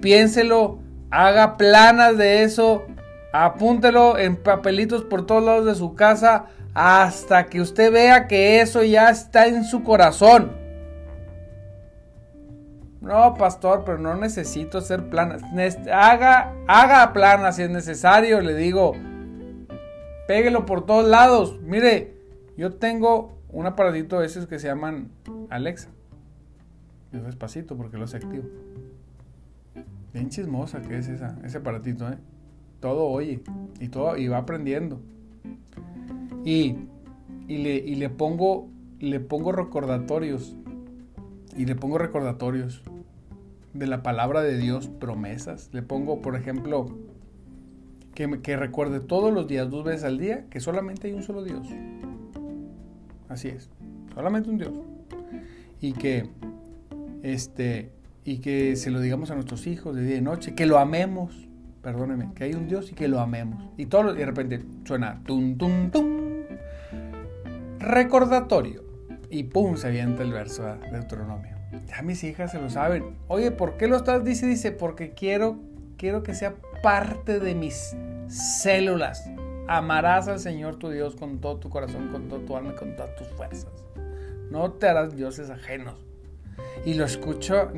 piénselo, 0.00 0.78
haga 1.10 1.56
planas 1.56 2.16
de 2.16 2.42
eso, 2.42 2.86
apúntelo 3.32 4.18
en 4.18 4.36
papelitos 4.36 5.04
por 5.04 5.26
todos 5.26 5.44
lados 5.44 5.66
de 5.66 5.74
su 5.74 5.94
casa 5.94 6.46
hasta 6.74 7.46
que 7.46 7.60
usted 7.60 7.92
vea 7.92 8.28
que 8.28 8.60
eso 8.60 8.82
ya 8.84 9.10
está 9.10 9.46
en 9.46 9.64
su 9.64 9.82
corazón. 9.82 10.52
No, 13.00 13.34
pastor, 13.34 13.84
pero 13.84 13.98
no 13.98 14.14
necesito 14.16 14.78
hacer 14.78 15.08
planas. 15.08 15.42
Haga, 15.92 16.54
haga 16.66 17.12
planas 17.12 17.56
si 17.56 17.62
es 17.62 17.70
necesario, 17.70 18.40
le 18.40 18.54
digo. 18.54 18.92
Péguelo 20.26 20.66
por 20.66 20.84
todos 20.84 21.08
lados. 21.08 21.58
Mire, 21.62 22.14
yo 22.56 22.74
tengo 22.74 23.38
un 23.50 23.66
aparatito 23.66 24.20
de 24.20 24.26
esos 24.26 24.46
que 24.46 24.58
se 24.58 24.66
llaman 24.66 25.10
Alexa. 25.48 25.88
Despacito 27.12 27.76
porque 27.76 27.96
lo 27.96 28.04
hace 28.04 28.18
activo. 28.18 28.44
Bien 30.18 30.30
chismosa 30.30 30.82
que 30.82 30.98
es 30.98 31.06
esa, 31.06 31.38
ese 31.44 31.58
aparatito, 31.58 32.08
¿eh? 32.08 32.18
Todo 32.80 33.04
oye 33.04 33.40
y 33.78 33.86
todo 33.86 34.16
y 34.16 34.26
va 34.26 34.38
aprendiendo. 34.38 35.00
Y, 36.44 36.74
y, 37.46 37.58
le, 37.58 37.76
y 37.76 37.94
le 37.94 38.10
pongo 38.10 38.68
le 38.98 39.20
pongo 39.20 39.52
recordatorios 39.52 40.56
y 41.56 41.66
le 41.66 41.76
pongo 41.76 41.98
recordatorios 41.98 42.82
de 43.74 43.86
la 43.86 44.02
palabra 44.02 44.42
de 44.42 44.58
Dios, 44.58 44.88
promesas. 44.88 45.70
Le 45.72 45.82
pongo, 45.82 46.20
por 46.20 46.34
ejemplo, 46.34 46.86
que, 48.14 48.42
que 48.42 48.56
recuerde 48.56 48.98
todos 48.98 49.32
los 49.32 49.46
días, 49.46 49.70
dos 49.70 49.84
veces 49.84 50.02
al 50.02 50.18
día, 50.18 50.46
que 50.50 50.58
solamente 50.58 51.06
hay 51.06 51.12
un 51.12 51.22
solo 51.22 51.44
Dios. 51.44 51.68
Así 53.28 53.48
es, 53.48 53.70
solamente 54.14 54.50
un 54.50 54.58
Dios. 54.58 54.72
Y 55.80 55.92
que, 55.92 56.28
este, 57.22 57.92
y 58.28 58.40
que 58.40 58.76
se 58.76 58.90
lo 58.90 59.00
digamos 59.00 59.30
a 59.30 59.34
nuestros 59.34 59.66
hijos 59.66 59.96
de 59.96 60.02
día 60.02 60.16
y 60.16 60.20
noche, 60.20 60.54
que 60.54 60.66
lo 60.66 60.78
amemos, 60.78 61.48
perdóneme, 61.80 62.28
que 62.34 62.44
hay 62.44 62.52
un 62.52 62.68
Dios 62.68 62.92
y 62.92 62.94
que 62.94 63.08
lo 63.08 63.20
amemos. 63.20 63.70
Y 63.78 63.86
todo 63.86 64.12
de 64.12 64.26
repente 64.26 64.62
suena 64.84 65.22
tum, 65.24 65.56
tum, 65.56 65.90
tum. 65.90 66.18
Recordatorio. 67.78 68.84
Y 69.30 69.44
pum, 69.44 69.78
se 69.78 69.86
avienta 69.86 70.22
el 70.22 70.32
verso 70.32 70.62
de 70.62 70.90
Deuteronomio. 70.90 71.56
Ya 71.86 72.02
mis 72.02 72.22
hijas 72.22 72.52
se 72.52 72.60
lo 72.60 72.68
saben. 72.68 73.16
Oye, 73.28 73.50
¿por 73.50 73.78
qué 73.78 73.88
lo 73.88 73.96
estás? 73.96 74.22
Dice, 74.22 74.46
dice, 74.46 74.72
porque 74.72 75.14
quiero, 75.14 75.58
quiero 75.96 76.22
que 76.22 76.34
sea 76.34 76.56
parte 76.82 77.40
de 77.40 77.54
mis 77.54 77.96
células. 78.28 79.26
Amarás 79.68 80.28
al 80.28 80.38
Señor 80.38 80.76
tu 80.76 80.90
Dios 80.90 81.16
con 81.16 81.40
todo 81.40 81.60
tu 81.60 81.70
corazón, 81.70 82.08
con 82.12 82.28
todo 82.28 82.40
tu 82.40 82.54
alma 82.58 82.74
con 82.74 82.94
todas 82.94 83.16
tus 83.16 83.28
fuerzas. 83.28 83.72
No 84.50 84.72
te 84.72 84.86
harás 84.86 85.16
dioses 85.16 85.48
ajenos. 85.48 86.07
Y 86.84 86.94
lo 86.94 87.04
escucho 87.04 87.70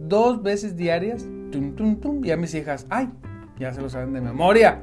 dos 0.00 0.42
veces 0.42 0.76
diarias. 0.76 1.26
Tum, 1.50 1.74
tum, 1.74 2.00
tum. 2.00 2.24
Y 2.24 2.30
a 2.30 2.36
mis 2.36 2.54
hijas, 2.54 2.86
ay, 2.90 3.10
ya 3.58 3.72
se 3.72 3.80
lo 3.80 3.88
saben 3.88 4.12
de 4.12 4.20
memoria. 4.20 4.82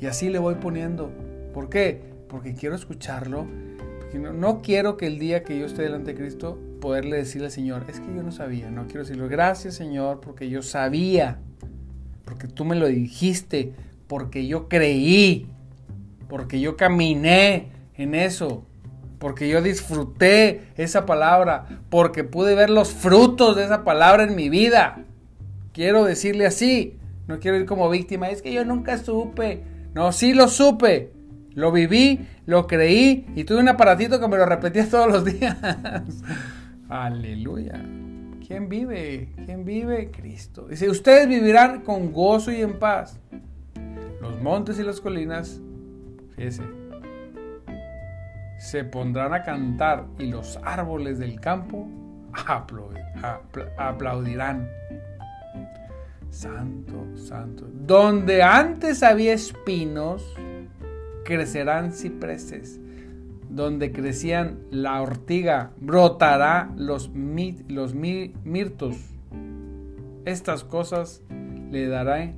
Y 0.00 0.06
así 0.06 0.28
le 0.28 0.38
voy 0.38 0.56
poniendo. 0.56 1.10
¿Por 1.52 1.68
qué? 1.68 2.00
Porque 2.28 2.54
quiero 2.54 2.74
escucharlo. 2.74 3.46
No 4.14 4.62
quiero 4.62 4.96
que 4.96 5.06
el 5.06 5.18
día 5.18 5.42
que 5.42 5.58
yo 5.58 5.66
esté 5.66 5.82
delante 5.82 6.12
de 6.12 6.18
Cristo 6.18 6.58
poderle 6.80 7.16
decirle 7.16 7.46
al 7.46 7.52
Señor, 7.52 7.84
es 7.88 8.00
que 8.00 8.14
yo 8.14 8.22
no 8.22 8.30
sabía, 8.30 8.70
no 8.70 8.86
quiero 8.86 9.00
decirlo, 9.00 9.28
gracias 9.28 9.74
Señor, 9.74 10.20
porque 10.20 10.48
yo 10.48 10.62
sabía, 10.62 11.38
porque 12.24 12.46
tú 12.46 12.64
me 12.64 12.76
lo 12.76 12.86
dijiste, 12.86 13.72
porque 14.06 14.46
yo 14.46 14.68
creí, 14.68 15.48
porque 16.28 16.60
yo 16.60 16.76
caminé 16.76 17.68
en 17.96 18.14
eso, 18.14 18.64
porque 19.18 19.48
yo 19.48 19.62
disfruté 19.62 20.68
esa 20.76 21.06
palabra, 21.06 21.80
porque 21.90 22.24
pude 22.24 22.54
ver 22.54 22.70
los 22.70 22.92
frutos 22.92 23.56
de 23.56 23.64
esa 23.64 23.84
palabra 23.84 24.24
en 24.24 24.36
mi 24.36 24.48
vida. 24.48 25.04
Quiero 25.72 26.04
decirle 26.04 26.46
así, 26.46 26.98
no 27.26 27.38
quiero 27.38 27.56
ir 27.56 27.66
como 27.66 27.88
víctima, 27.88 28.28
es 28.28 28.42
que 28.42 28.52
yo 28.52 28.64
nunca 28.64 28.98
supe. 28.98 29.62
No, 29.94 30.12
sí 30.12 30.34
lo 30.34 30.48
supe, 30.48 31.12
lo 31.54 31.72
viví, 31.72 32.26
lo 32.44 32.66
creí 32.66 33.26
y 33.34 33.44
tuve 33.44 33.60
un 33.60 33.68
aparatito 33.68 34.20
que 34.20 34.28
me 34.28 34.36
lo 34.36 34.46
repetía 34.46 34.86
todos 34.90 35.08
los 35.10 35.24
días. 35.24 35.56
Aleluya. 36.88 37.82
¿Quién 38.46 38.68
vive? 38.68 39.32
¿Quién 39.44 39.64
vive? 39.64 40.10
Cristo. 40.12 40.68
Dice, 40.68 40.88
ustedes 40.88 41.26
vivirán 41.28 41.80
con 41.80 42.12
gozo 42.12 42.52
y 42.52 42.60
en 42.60 42.78
paz. 42.78 43.18
Los 44.20 44.40
montes 44.40 44.78
y 44.78 44.84
las 44.84 45.00
colinas, 45.00 45.60
fíjese, 46.36 46.62
se 48.58 48.84
pondrán 48.84 49.34
a 49.34 49.42
cantar 49.42 50.06
y 50.18 50.26
los 50.26 50.58
árboles 50.62 51.18
del 51.18 51.40
campo 51.40 51.88
aplaudirán. 53.78 54.68
Santo, 56.30 57.16
santo. 57.16 57.66
Donde 57.72 58.42
antes 58.42 59.02
había 59.02 59.32
espinos, 59.32 60.34
crecerán 61.24 61.92
cipreses 61.92 62.80
donde 63.48 63.92
crecían 63.92 64.58
la 64.70 65.00
ortiga, 65.00 65.70
brotará 65.80 66.70
los, 66.76 67.10
mirtos. 67.10 68.96
Estas 70.24 70.64
cosas 70.64 71.22
le 71.70 71.88
darán, 71.88 72.34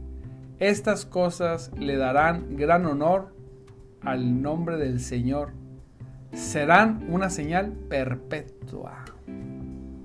estas 0.59 1.07
cosas 1.07 1.72
le 1.76 1.96
darán 1.96 2.57
gran 2.57 2.87
honor 2.87 3.35
al 4.00 4.42
nombre 4.42 4.76
del 4.76 5.00
Señor. 5.00 5.52
Serán 6.33 7.07
una 7.09 7.31
señal 7.31 7.73
perpetua. 7.88 9.05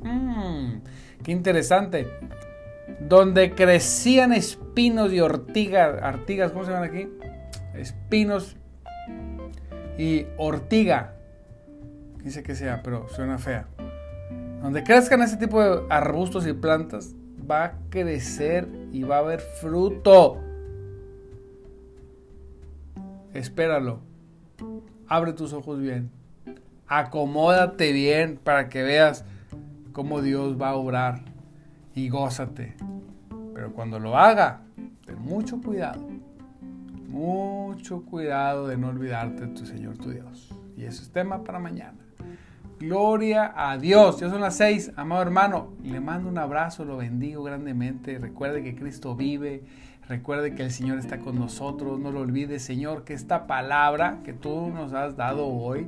Mm, 0.01 0.81
qué 1.23 1.31
interesante. 1.31 2.07
Donde 2.99 3.53
crecían 3.55 4.33
espinos 4.33 5.11
y 5.13 5.19
ortigas, 5.19 6.01
artigas, 6.01 6.51
¿cómo 6.51 6.65
se 6.65 6.71
llaman 6.71 6.89
aquí? 6.89 7.09
Espinos 7.73 8.55
y 9.97 10.25
ortiga. 10.37 11.15
Dice 12.23 12.43
que 12.43 12.55
sea, 12.55 12.81
pero 12.83 13.07
suena 13.09 13.37
fea. 13.37 13.67
Donde 14.61 14.83
crezcan 14.83 15.21
ese 15.21 15.37
tipo 15.37 15.61
de 15.61 15.85
arbustos 15.89 16.47
y 16.47 16.53
plantas, 16.53 17.13
va 17.49 17.65
a 17.65 17.73
crecer 17.89 18.67
y 18.91 19.03
va 19.03 19.17
a 19.17 19.19
haber 19.19 19.41
fruto. 19.41 20.39
Espéralo. 23.33 24.12
Abre 25.07 25.33
tus 25.33 25.53
ojos 25.53 25.79
bien. 25.79 26.11
Acomódate 26.87 27.91
bien 27.91 28.39
para 28.43 28.69
que 28.69 28.83
veas 28.83 29.25
cómo 29.91 30.21
Dios 30.21 30.61
va 30.61 30.69
a 30.69 30.75
obrar 30.75 31.21
y 31.95 32.09
gózate. 32.09 32.75
Pero 33.53 33.73
cuando 33.73 33.99
lo 33.99 34.17
haga, 34.17 34.61
ten 35.05 35.19
mucho 35.19 35.61
cuidado 35.61 36.07
mucho 37.13 38.01
cuidado 38.01 38.67
de 38.67 38.75
no 38.75 38.89
olvidarte 38.89 39.45
de 39.45 39.53
tu 39.53 39.67
Señor 39.67 39.97
tu 39.99 40.09
Dios. 40.09 40.49
Y 40.75 40.83
eso 40.83 41.03
es 41.03 41.11
tema 41.11 41.43
para 41.43 41.59
mañana. 41.59 41.99
Gloria 42.79 43.53
a 43.55 43.77
Dios. 43.77 44.19
Ya 44.19 44.31
son 44.31 44.41
las 44.41 44.57
seis, 44.57 44.91
amado 44.95 45.21
hermano. 45.21 45.73
Le 45.83 45.99
mando 45.99 46.27
un 46.27 46.39
abrazo, 46.39 46.85
lo 46.85 46.97
bendigo 46.97 47.43
grandemente. 47.43 48.17
Recuerde 48.17 48.63
que 48.63 48.75
Cristo 48.75 49.15
vive. 49.15 49.63
Recuerde 50.09 50.53
que 50.53 50.63
el 50.63 50.71
Señor 50.71 50.99
está 50.99 51.19
con 51.19 51.39
nosotros. 51.39 51.99
No 51.99 52.11
lo 52.11 52.21
olvides, 52.21 52.63
Señor, 52.63 53.03
que 53.03 53.13
esta 53.13 53.47
palabra 53.47 54.19
que 54.23 54.33
tú 54.33 54.69
nos 54.69 54.93
has 54.93 55.15
dado 55.15 55.47
hoy 55.47 55.87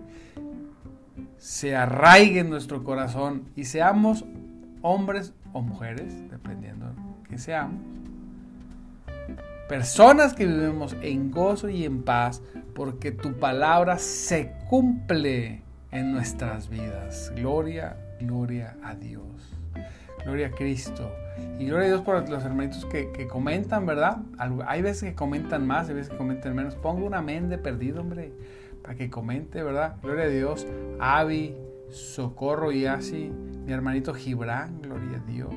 se 1.37 1.75
arraigue 1.75 2.39
en 2.39 2.49
nuestro 2.49 2.83
corazón 2.83 3.43
y 3.55 3.65
seamos 3.65 4.25
hombres 4.81 5.33
o 5.53 5.61
mujeres, 5.61 6.29
dependiendo 6.29 6.87
que 7.29 7.37
seamos 7.37 7.81
personas 9.67 10.33
que 10.33 10.45
vivimos 10.45 10.95
en 11.01 11.31
gozo 11.31 11.69
y 11.69 11.85
en 11.85 12.03
paz, 12.03 12.41
porque 12.73 13.11
tu 13.11 13.33
palabra 13.33 13.97
se 13.97 14.53
cumple 14.69 15.61
en 15.91 16.11
nuestras 16.11 16.69
vidas. 16.69 17.31
Gloria, 17.35 17.97
gloria 18.19 18.75
a 18.83 18.95
Dios. 18.95 19.54
Gloria 20.25 20.47
a 20.47 20.51
Cristo. 20.51 21.09
Y 21.59 21.67
gloria 21.67 21.85
a 21.85 21.89
Dios 21.89 22.01
por 22.01 22.27
los 22.29 22.43
hermanitos 22.43 22.85
que, 22.85 23.27
comentan, 23.27 23.85
¿verdad? 23.85 24.17
Hay 24.67 24.81
veces 24.81 25.11
que 25.11 25.15
comentan 25.15 25.65
más, 25.65 25.87
hay 25.87 25.95
veces 25.95 26.11
que 26.11 26.17
comentan 26.17 26.55
menos. 26.55 26.75
Pongo 26.75 27.05
un 27.05 27.13
amén 27.13 27.49
de 27.49 27.57
perdido, 27.57 28.01
hombre, 28.01 28.31
para 28.81 28.95
que 28.95 29.09
comente, 29.09 29.63
¿verdad? 29.63 29.95
Gloria 30.01 30.25
a 30.25 30.29
Dios. 30.29 30.67
Avi, 30.99 31.55
Socorro 31.89 32.71
y 32.71 32.85
así. 32.85 33.31
Mi 33.65 33.71
hermanito 33.71 34.13
Gibran, 34.13 34.81
gloria 34.81 35.17
a 35.17 35.31
Dios. 35.31 35.55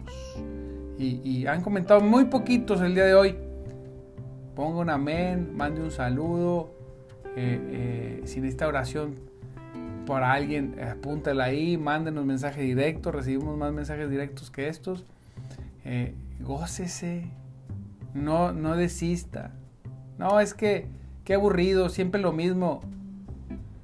Y, 0.98 1.46
han 1.46 1.62
comentado 1.62 2.00
muy 2.00 2.24
poquitos 2.24 2.81
el 2.81 2.94
día 2.94 3.04
de 3.04 3.14
hoy 3.14 3.37
ponga 4.59 4.81
un 4.81 4.90
amén, 4.90 5.57
mande 5.57 5.81
un 5.81 5.92
saludo. 5.92 6.74
Eh, 7.37 7.61
eh, 7.70 8.22
si 8.24 8.40
necesita 8.40 8.66
oración 8.66 9.14
por 10.09 10.23
alguien, 10.23 10.75
apúntala 10.81 11.44
ahí, 11.44 11.77
mándenos 11.77 12.25
mensaje 12.25 12.62
directo. 12.62 13.12
Recibimos 13.12 13.59
más 13.59 13.75
mensajes 13.75 14.09
directos 14.09 14.51
que 14.51 14.68
estos. 14.68 15.05
Eh, 15.85 16.14
gócese, 16.40 17.27
no, 18.14 18.53
no 18.53 18.75
desista. 18.75 19.51
No, 20.16 20.40
es 20.40 20.55
que, 20.55 20.87
qué 21.25 21.35
aburrido, 21.35 21.90
siempre 21.90 22.23
lo 22.23 22.33
mismo. 22.33 22.81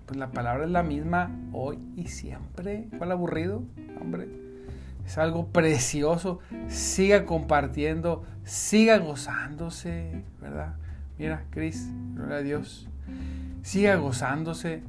Pues 0.07 0.19
la 0.19 0.31
palabra 0.31 0.65
es 0.65 0.71
la 0.71 0.83
misma 0.83 1.31
hoy 1.53 1.79
y 1.95 2.09
siempre. 2.09 2.89
¿Cuál 2.97 3.13
aburrido? 3.13 3.63
Hombre, 4.01 4.27
es 5.05 5.19
algo 5.19 5.49
precioso. 5.49 6.39
Siga 6.69 7.27
compartiendo, 7.27 8.25
siga 8.45 8.97
gozándose, 8.97 10.25
¿verdad? 10.41 10.77
Mira, 11.19 11.45
Cris, 11.51 11.91
gloria 12.15 12.37
a 12.37 12.43
Dios. 12.43 12.89
Siga 13.61 13.97
gozándose, 13.97 14.83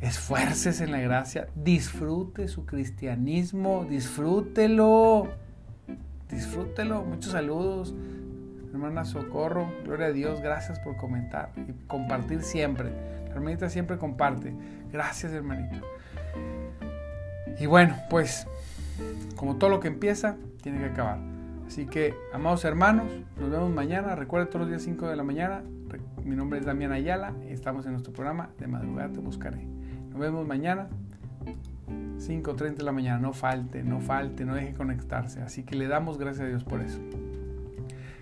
esfuércese 0.00 0.84
en 0.84 0.92
la 0.92 1.00
gracia, 1.00 1.48
disfrute 1.54 2.48
su 2.48 2.66
cristianismo, 2.66 3.86
disfrútelo, 3.88 5.28
disfrútelo. 6.30 7.02
Muchos 7.04 7.32
saludos, 7.32 7.94
hermana 8.72 9.04
Socorro, 9.04 9.72
gloria 9.84 10.06
a 10.06 10.12
Dios, 10.12 10.40
gracias 10.40 10.78
por 10.80 10.96
comentar 10.96 11.52
y 11.56 11.72
compartir 11.86 12.42
siempre. 12.42 12.90
La 13.26 13.34
hermanita 13.34 13.68
siempre 13.68 13.98
comparte. 13.98 14.54
Gracias, 14.92 15.32
hermanita. 15.32 15.80
Y 17.58 17.66
bueno, 17.66 17.96
pues, 18.10 18.46
como 19.36 19.56
todo 19.56 19.70
lo 19.70 19.80
que 19.80 19.88
empieza, 19.88 20.36
tiene 20.62 20.78
que 20.78 20.86
acabar. 20.86 21.18
Así 21.66 21.86
que, 21.86 22.14
amados 22.32 22.64
hermanos, 22.64 23.06
nos 23.40 23.50
vemos 23.50 23.70
mañana. 23.70 24.14
Recuerden 24.14 24.48
todos 24.48 24.60
los 24.62 24.68
días 24.68 24.82
5 24.82 25.08
de 25.08 25.16
la 25.16 25.24
mañana. 25.24 25.62
Mi 26.24 26.36
nombre 26.36 26.58
es 26.58 26.66
Damián 26.66 26.92
Ayala 26.92 27.34
y 27.48 27.52
estamos 27.52 27.86
en 27.86 27.92
nuestro 27.92 28.12
programa 28.12 28.50
De 28.58 28.66
Madrugada 28.66 29.12
Te 29.12 29.20
Buscaré. 29.20 29.66
Nos 30.14 30.20
vemos 30.20 30.46
mañana, 30.46 30.86
5.30 32.18 32.76
de 32.76 32.82
la 32.84 32.92
mañana. 32.92 33.18
No 33.18 33.32
falte, 33.32 33.82
no 33.82 34.00
falte, 34.00 34.44
no 34.44 34.54
deje 34.54 34.72
conectarse. 34.72 35.42
Así 35.42 35.64
que 35.64 35.74
le 35.74 35.88
damos 35.88 36.18
gracias 36.18 36.44
a 36.44 36.48
Dios 36.48 36.62
por 36.62 36.80
eso. 36.82 37.00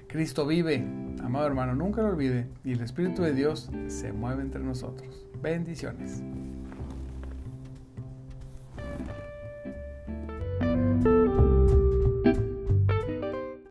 Cristo 0.06 0.46
vive, 0.46 0.86
amado 1.22 1.46
hermano, 1.46 1.74
nunca 1.74 2.00
lo 2.00 2.08
olvide. 2.08 2.48
Y 2.64 2.72
el 2.72 2.80
Espíritu 2.80 3.20
de 3.20 3.34
Dios 3.34 3.70
se 3.88 4.14
mueve 4.14 4.40
entre 4.40 4.62
nosotros. 4.64 5.26
Bendiciones. 5.42 6.22